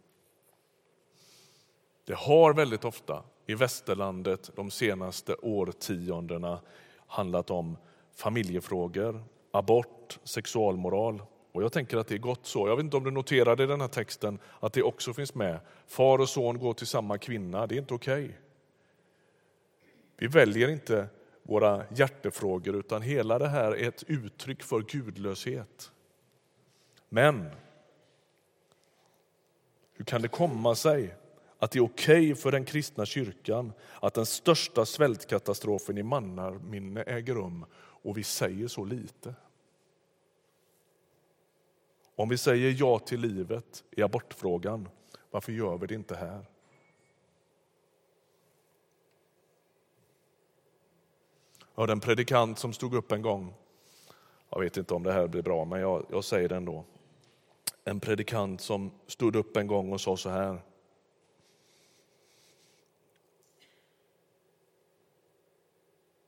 Det 2.05 2.15
har 2.15 2.53
väldigt 2.53 2.85
ofta 2.85 3.23
i 3.45 3.55
västerlandet 3.55 4.51
de 4.55 4.71
senaste 4.71 5.35
årtiondena 5.35 6.61
handlat 7.09 7.49
om 7.49 7.77
familjefrågor, 8.15 9.23
abort, 9.51 10.19
sexualmoral. 10.23 11.21
Och 11.51 11.63
jag 11.63 11.71
tänker 11.71 11.97
att 11.97 12.07
det 12.07 12.15
är 12.15 12.19
gott 12.19 12.45
så. 12.45 12.67
Jag 12.67 12.75
vet 12.75 12.83
inte 12.83 12.97
om 12.97 13.03
du 13.03 13.11
noterade 13.11 13.63
i 13.63 13.67
den 13.67 13.81
här 13.81 13.87
texten 13.87 14.39
att 14.59 14.73
det 14.73 14.83
också 14.83 15.13
finns 15.13 15.35
med. 15.35 15.59
Far 15.87 16.19
och 16.19 16.29
son 16.29 16.59
går 16.59 16.73
till 16.73 16.87
samma 16.87 17.17
kvinna. 17.17 17.67
Det 17.67 17.75
är 17.75 17.79
inte 17.79 17.93
okej. 17.93 18.23
Okay. 18.23 18.35
Vi 20.17 20.27
väljer 20.27 20.69
inte 20.69 21.07
våra 21.43 21.83
hjärtefrågor 21.95 22.75
utan 22.75 23.01
hela 23.01 23.39
det 23.39 23.47
här 23.47 23.71
är 23.71 23.87
ett 23.87 24.03
uttryck 24.07 24.63
för 24.63 24.81
gudlöshet. 24.81 25.91
Men 27.09 27.49
hur 29.93 30.05
kan 30.05 30.21
det 30.21 30.27
komma 30.27 30.75
sig 30.75 31.15
att 31.59 31.71
det 31.71 31.79
är 31.79 31.83
okej 31.83 32.31
okay 32.31 32.35
för 32.35 32.51
den 32.51 32.65
kristna 32.65 33.05
kyrkan 33.05 33.73
att 34.01 34.13
den 34.13 34.25
största 34.25 34.85
svältkatastrofen 34.85 35.97
i 35.97 36.03
mannaminne 36.03 37.03
äger 37.03 37.35
rum 37.35 37.65
och 37.77 38.17
vi 38.17 38.23
säger 38.23 38.67
så 38.67 38.85
lite? 38.85 39.35
Om 42.15 42.29
vi 42.29 42.37
säger 42.37 42.75
ja 42.79 42.99
till 42.99 43.19
livet 43.19 43.83
i 43.91 44.01
abortfrågan, 44.01 44.89
varför 45.31 45.51
gör 45.51 45.77
vi 45.77 45.87
det 45.87 45.95
inte 45.95 46.15
här? 46.15 46.45
Jag 51.75 51.81
hörde 51.81 51.91
en 51.91 51.99
predikant 51.99 52.59
som 52.59 52.73
stod 52.73 52.93
upp 52.93 53.11
en 53.11 53.21
gång. 53.21 53.53
Jag 54.49 54.59
vet 54.59 54.77
inte 54.77 54.93
om 54.93 55.03
det 55.03 55.13
här 55.13 55.27
blir 55.27 55.41
bra, 55.41 55.65
men 55.65 55.81
jag, 55.81 56.05
jag 56.09 56.23
säger 56.23 56.49
det 56.49 56.55
ändå. 56.55 56.85
En 57.83 57.99
predikant 57.99 58.61
som 58.61 58.91
stod 59.07 59.35
upp 59.35 59.57
en 59.57 59.67
gång 59.67 59.93
och 59.93 60.01
sa 60.01 60.17
så 60.17 60.29
här. 60.29 60.61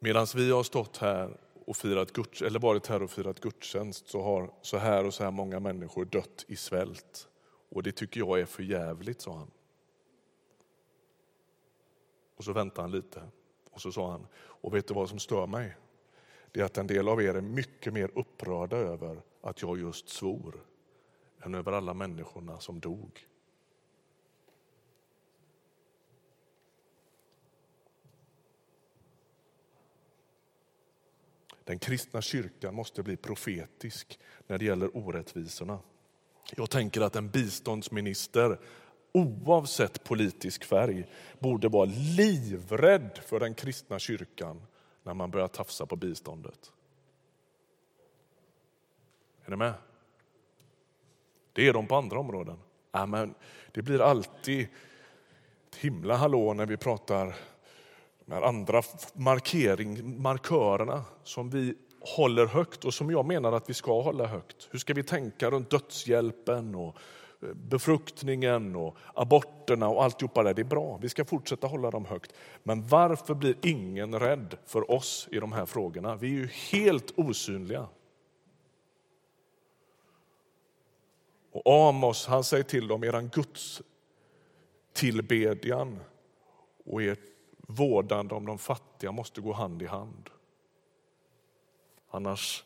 Medan 0.04 0.28
vi 0.36 0.52
har 0.52 0.64
stått 0.64 0.98
här 0.98 1.38
och 1.66 1.78
firat 1.78 2.12
guds, 2.12 2.42
eller 2.42 2.60
varit 2.60 2.88
här 2.88 3.04
och 3.04 3.12
firat 3.12 3.40
gudstjänst 3.40 4.08
så 4.08 4.22
har 4.22 4.54
så 4.62 4.78
här 4.78 5.06
och 5.06 5.14
så 5.14 5.24
här 5.24 5.32
många 5.32 5.60
människor 5.60 6.06
dött 6.06 6.46
i 6.48 6.56
svält. 6.56 7.28
Och 7.70 7.84
det 7.84 7.92
tycker 7.92 8.20
jag 8.20 8.40
är 8.40 8.46
för 8.46 8.64
jävligt, 8.64 9.22
sa 9.22 9.38
han. 9.38 9.52
Och 12.36 12.44
så 12.44 12.54
väntade 12.54 12.82
han 12.82 12.92
lite 12.92 13.22
och 13.72 13.82
så 13.82 13.92
sa 13.92 14.12
han, 14.12 14.28
och 14.34 14.76
vet 14.76 14.88
du 14.88 14.94
vad 14.94 15.10
som 15.10 15.20
stör 15.20 15.48
mig? 15.48 15.78
Det 16.52 16.60
är 16.60 16.66
att 16.66 16.78
en 16.78 16.88
del 16.88 17.08
av 17.08 17.22
er 17.22 17.36
är 17.36 17.42
mycket 17.42 17.94
mer 17.94 18.12
upprörda 18.16 18.78
över 18.78 19.22
att 19.42 19.62
jag 19.62 19.80
just 19.80 20.10
svor 20.10 20.66
än 21.42 21.56
över 21.56 21.72
alla 21.72 21.94
människorna 21.94 22.60
som 22.60 22.80
dog. 22.80 23.28
Den 31.64 31.80
kristna 31.80 32.22
kyrkan 32.22 32.76
måste 32.76 33.04
bli 33.04 33.18
profetisk 33.18 34.20
när 34.48 34.58
det 34.58 34.66
gäller 34.66 34.98
orättvisorna. 34.98 35.80
Jag 36.56 36.70
tänker 36.70 37.02
att 37.02 37.16
en 37.16 37.30
biståndsminister 37.30 38.60
oavsett 39.12 40.04
politisk 40.04 40.64
färg 40.64 41.08
borde 41.40 41.68
vara 41.70 41.86
livrädd 42.18 43.20
för 43.26 43.40
den 43.40 43.54
kristna 43.54 44.00
kyrkan 44.00 44.62
när 45.04 45.14
man 45.14 45.32
börjar 45.32 45.48
tafsa 45.48 45.86
på 45.86 45.96
biståndet. 45.96 46.72
Är 49.46 49.50
ni 49.50 49.56
med? 49.56 49.74
Det 51.54 51.68
är 51.68 51.74
de 51.74 51.88
på 51.88 51.96
andra 51.96 52.20
områden. 52.20 52.60
Ja, 52.92 53.06
men 53.06 53.34
det 53.72 53.82
blir 53.82 54.02
alltid 54.02 54.68
ett 55.70 55.76
himla 55.76 56.16
hallå 56.16 56.54
när 56.54 56.66
vi 56.66 56.78
pratar 56.78 57.36
här 58.32 58.42
andra 58.42 58.82
markering, 59.14 60.22
markörerna 60.22 61.04
som 61.24 61.50
vi 61.50 61.76
håller 62.02 62.46
högt 62.46 62.86
och 62.86 62.94
som 62.94 63.12
jag 63.12 63.26
menar 63.26 63.52
att 63.52 63.70
vi 63.70 63.74
ska 63.74 64.02
hålla 64.02 64.26
högt. 64.26 64.68
Hur 64.72 64.80
ska 64.80 64.94
vi 64.94 65.04
tänka 65.04 65.52
runt 65.52 65.70
dödshjälpen 65.70 66.76
och 66.76 66.96
eh, 67.42 67.54
befruktningen 67.54 68.76
och 68.76 68.98
aborterna 69.14 69.90
och 69.90 70.04
alltihopa 70.04 70.44
där. 70.44 70.54
Det 70.54 70.62
är 70.62 70.64
bra, 70.64 71.00
vi 71.02 71.10
ska 71.10 71.26
fortsätta 71.26 71.68
hålla 71.68 71.92
dem 71.92 72.06
högt. 72.06 72.34
Men 72.64 72.88
varför 72.88 73.34
blir 73.34 73.56
ingen 73.62 74.20
rädd 74.20 74.58
för 74.66 74.92
oss 74.92 75.28
i 75.32 75.40
de 75.40 75.52
här 75.52 75.66
frågorna? 75.66 76.16
Vi 76.16 76.28
är 76.28 76.32
ju 76.32 76.48
helt 76.48 77.20
osynliga. 77.20 77.88
Och 81.52 81.90
Amos 81.90 82.28
han 82.28 82.44
säger 82.44 82.64
till 82.64 82.88
dem, 82.88 83.04
eran 83.04 83.30
Guds 83.30 83.82
tillbedjan 84.94 86.00
och 86.86 87.04
ert 87.04 87.20
vårdande 87.76 88.36
om 88.36 88.46
de 88.46 88.58
fattiga 88.58 89.12
måste 89.12 89.42
gå 89.42 89.54
hand 89.54 89.82
i 89.82 89.86
hand. 89.86 90.30
Annars 92.10 92.64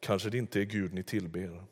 kanske 0.00 0.30
det 0.30 0.38
inte 0.38 0.60
är 0.60 0.64
Gud 0.64 0.94
ni 0.94 1.02
tillber. 1.02 1.64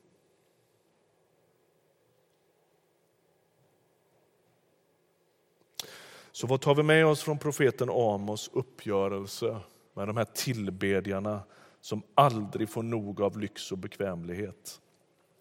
Så 6.32 6.46
vad 6.46 6.60
tar 6.60 6.74
vi 6.74 6.82
med 6.82 7.06
oss 7.06 7.22
från 7.22 7.38
profeten 7.38 7.90
Amos 7.90 8.50
uppgörelse 8.52 9.60
med 9.94 10.06
de 10.06 10.16
här 10.16 10.24
tillbedjarna 10.24 11.42
som 11.80 12.02
aldrig 12.14 12.68
får 12.68 12.82
nog 12.82 13.20
av 13.20 13.38
lyx 13.38 13.72
och 13.72 13.78
bekvämlighet 13.78 14.80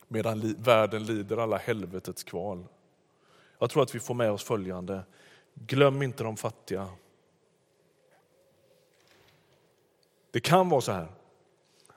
medan 0.08 0.56
världen 0.58 1.04
lider 1.04 1.38
alla 1.38 1.58
helvetets 1.58 2.24
kval? 2.24 2.68
Jag 3.60 3.70
tror 3.70 3.84
att 3.84 3.96
vi 3.96 4.00
får 4.00 4.14
med 4.14 4.32
oss 4.32 4.44
följande. 4.44 5.04
Glöm 5.54 6.02
inte 6.02 6.24
de 6.24 6.38
fattiga. 6.38 6.90
Det 10.34 10.40
kan 10.40 10.70
vara 10.70 10.82
så 10.82 10.92
här 10.92 11.12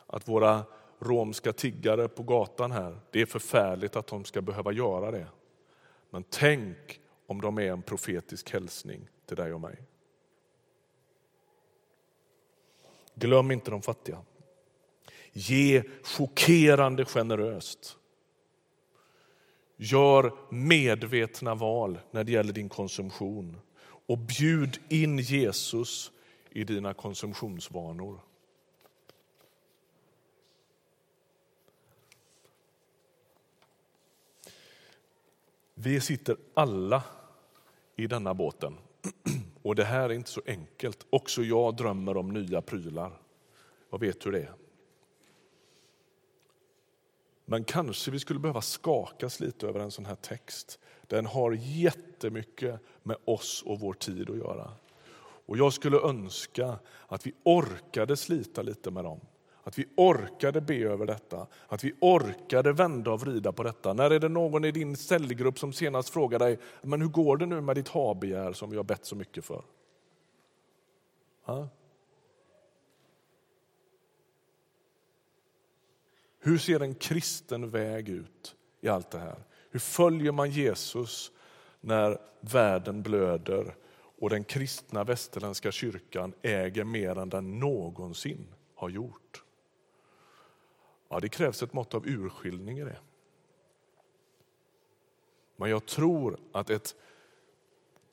att 0.06 0.28
våra 0.28 0.64
romska 0.98 1.52
tiggare 1.52 2.08
på 2.08 2.22
gatan 2.22 2.72
här, 2.72 3.00
det 3.10 3.20
är 3.20 3.26
förfärligt 3.26 3.96
att 3.96 4.06
de 4.06 4.24
ska 4.24 4.42
behöva 4.42 4.72
göra 4.72 5.10
det. 5.10 5.26
Men 6.10 6.24
tänk 6.30 7.00
om 7.26 7.40
de 7.40 7.58
är 7.58 7.72
en 7.72 7.82
profetisk 7.82 8.52
hälsning 8.52 9.08
till 9.26 9.36
dig 9.36 9.52
och 9.52 9.60
mig. 9.60 9.76
Glöm 13.14 13.50
inte 13.50 13.70
de 13.70 13.82
fattiga. 13.82 14.18
Ge 15.32 15.82
chockerande 16.02 17.04
generöst. 17.04 17.96
Gör 19.76 20.32
medvetna 20.50 21.54
val 21.54 21.98
när 22.10 22.24
det 22.24 22.32
gäller 22.32 22.52
din 22.52 22.68
konsumtion 22.68 23.60
och 24.06 24.18
bjud 24.18 24.80
in 24.88 25.18
Jesus 25.18 26.12
i 26.50 26.64
dina 26.64 26.94
konsumtionsvanor. 26.94 28.25
Vi 35.78 36.00
sitter 36.00 36.36
alla 36.54 37.02
i 37.96 38.06
denna 38.06 38.34
båten. 38.34 38.78
Och 39.62 39.74
det 39.74 39.84
här 39.84 40.08
är 40.08 40.12
inte 40.12 40.30
så 40.30 40.42
enkelt. 40.46 41.06
Också 41.10 41.42
jag 41.42 41.76
drömmer 41.76 42.16
om 42.16 42.32
nya 42.32 42.62
prylar. 42.62 43.12
Jag 43.90 44.00
vet 44.00 44.26
hur 44.26 44.32
det 44.32 44.40
är. 44.40 44.54
Men 47.44 47.64
kanske 47.64 48.10
vi 48.10 48.18
skulle 48.18 48.40
behöva 48.40 48.60
skakas 48.60 49.40
lite 49.40 49.66
över 49.66 49.80
en 49.80 49.90
sån 49.90 50.06
här 50.06 50.14
text. 50.14 50.78
Den 51.06 51.26
har 51.26 51.52
jättemycket 51.52 52.80
med 53.02 53.16
oss 53.24 53.62
och 53.66 53.80
vår 53.80 53.92
tid 53.92 54.30
att 54.30 54.36
göra. 54.36 54.72
Och 55.46 55.58
jag 55.58 55.72
skulle 55.72 55.98
önska 56.00 56.78
att 57.06 57.26
vi 57.26 57.34
orkade 57.42 58.16
slita 58.16 58.62
lite 58.62 58.90
med 58.90 59.04
dem. 59.04 59.20
Att 59.66 59.78
vi 59.78 59.86
orkade 59.96 60.60
be 60.60 60.76
över 60.76 61.06
detta, 61.06 61.46
att 61.68 61.84
vi 61.84 61.94
orkade 62.00 62.72
vända 62.72 63.10
och 63.10 63.20
vrida 63.20 63.52
på 63.52 63.62
detta. 63.62 63.92
När 63.92 64.10
är 64.10 64.20
det 64.20 64.28
någon 64.28 64.64
i 64.64 64.70
din 64.70 64.96
cellgrupp 64.96 65.58
som 65.58 65.72
senast 65.72 66.08
frågar 66.08 66.38
dig, 66.38 66.58
men 66.82 67.00
hur 67.00 67.08
går 67.08 67.36
det 67.36 67.46
nu 67.46 67.60
med 67.60 67.76
ditt 67.76 67.88
habegär 67.88 68.52
som 68.52 68.70
vi 68.70 68.76
har 68.76 68.84
bett 68.84 69.04
så 69.04 69.16
mycket 69.16 69.44
för? 69.44 69.64
Ha? 71.42 71.68
Hur 76.38 76.58
ser 76.58 76.80
en 76.80 76.94
kristen 76.94 77.70
väg 77.70 78.08
ut 78.08 78.56
i 78.80 78.88
allt 78.88 79.10
det 79.10 79.18
här? 79.18 79.38
Hur 79.70 79.80
följer 79.80 80.32
man 80.32 80.50
Jesus 80.50 81.32
när 81.80 82.18
världen 82.40 83.02
blöder 83.02 83.74
och 84.18 84.30
den 84.30 84.44
kristna 84.44 85.04
västerländska 85.04 85.72
kyrkan 85.72 86.32
äger 86.42 86.84
mer 86.84 87.18
än 87.18 87.28
den 87.28 87.58
någonsin 87.58 88.46
har 88.74 88.88
gjort? 88.88 89.42
Ja, 91.08 91.20
det 91.20 91.28
krävs 91.28 91.62
ett 91.62 91.72
mått 91.72 91.94
av 91.94 92.06
urskiljning 92.06 92.78
i 92.78 92.84
det. 92.84 92.98
Men 95.56 95.70
jag 95.70 95.86
tror 95.86 96.38
att 96.52 96.70
ett 96.70 96.94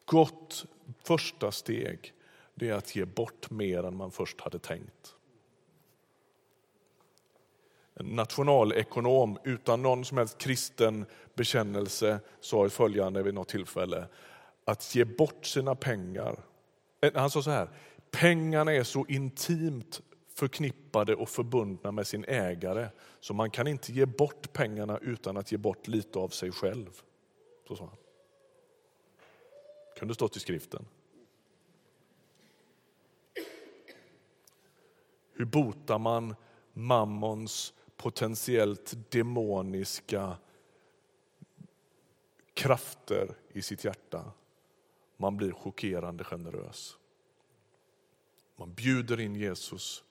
gott 0.05 0.65
första 1.03 1.51
steg 1.51 2.13
det 2.55 2.69
är 2.69 2.73
att 2.73 2.95
ge 2.95 3.05
bort 3.05 3.49
mer 3.49 3.83
än 3.83 3.95
man 3.95 4.11
först 4.11 4.41
hade 4.41 4.59
tänkt. 4.59 5.15
En 7.93 8.05
nationalekonom 8.05 9.37
utan 9.43 9.81
någon 9.81 10.05
som 10.05 10.17
helst 10.17 10.37
kristen 10.37 11.05
bekännelse 11.33 12.19
sa 12.39 12.69
följande 12.69 13.23
vid 13.23 13.33
något 13.33 13.47
tillfälle. 13.47 14.07
Att 14.65 14.95
ge 14.95 15.05
bort 15.05 15.45
sina 15.45 15.75
pengar. 15.75 16.39
Eh, 17.01 17.11
han 17.15 17.29
sa 17.29 17.41
så 17.41 17.49
här, 17.49 17.69
pengarna 18.11 18.73
är 18.73 18.83
så 18.83 19.05
intimt 19.05 20.01
förknippade 20.33 21.15
och 21.15 21.29
förbundna 21.29 21.91
med 21.91 22.07
sin 22.07 22.25
ägare 22.25 22.89
så 23.19 23.33
man 23.33 23.51
kan 23.51 23.67
inte 23.67 23.91
ge 23.91 24.05
bort 24.05 24.53
pengarna 24.53 24.97
utan 24.97 25.37
att 25.37 25.51
ge 25.51 25.57
bort 25.57 25.87
lite 25.87 26.19
av 26.19 26.29
sig 26.29 26.51
själv. 26.51 27.01
Så 27.67 27.75
sa 27.75 27.85
han. 27.85 27.97
kunde 29.95 30.13
stått 30.13 30.37
i 30.37 30.39
skriften. 30.39 30.85
Hur 35.33 35.45
botar 35.45 35.99
man 35.99 36.35
mammons 36.73 37.73
potentiellt 37.97 39.11
demoniska 39.11 40.37
krafter 42.53 43.35
i 43.49 43.61
sitt 43.61 43.83
hjärta? 43.83 44.31
Man 45.17 45.37
blir 45.37 45.51
chockerande 45.51 46.23
generös. 46.23 46.97
Man 48.55 48.73
bjuder 48.73 49.19
in 49.19 49.35
Jesus 49.35 50.03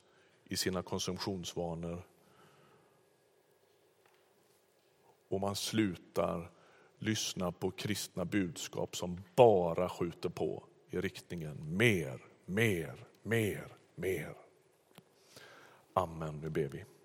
i 0.52 0.56
sina 0.56 0.82
konsumtionsvanor. 0.82 2.02
Och 5.28 5.40
man 5.40 5.56
slutar 5.56 6.50
lyssna 6.98 7.52
på 7.52 7.70
kristna 7.70 8.24
budskap 8.24 8.96
som 8.96 9.20
bara 9.36 9.88
skjuter 9.88 10.28
på 10.28 10.64
i 10.90 11.00
riktningen 11.00 11.76
mer, 11.76 12.24
mer, 12.46 13.06
mer, 13.22 13.76
mer. 13.94 14.34
Amen. 15.92 16.40
Nu 16.40 16.50
ber 16.50 16.68
vi. 16.68 16.84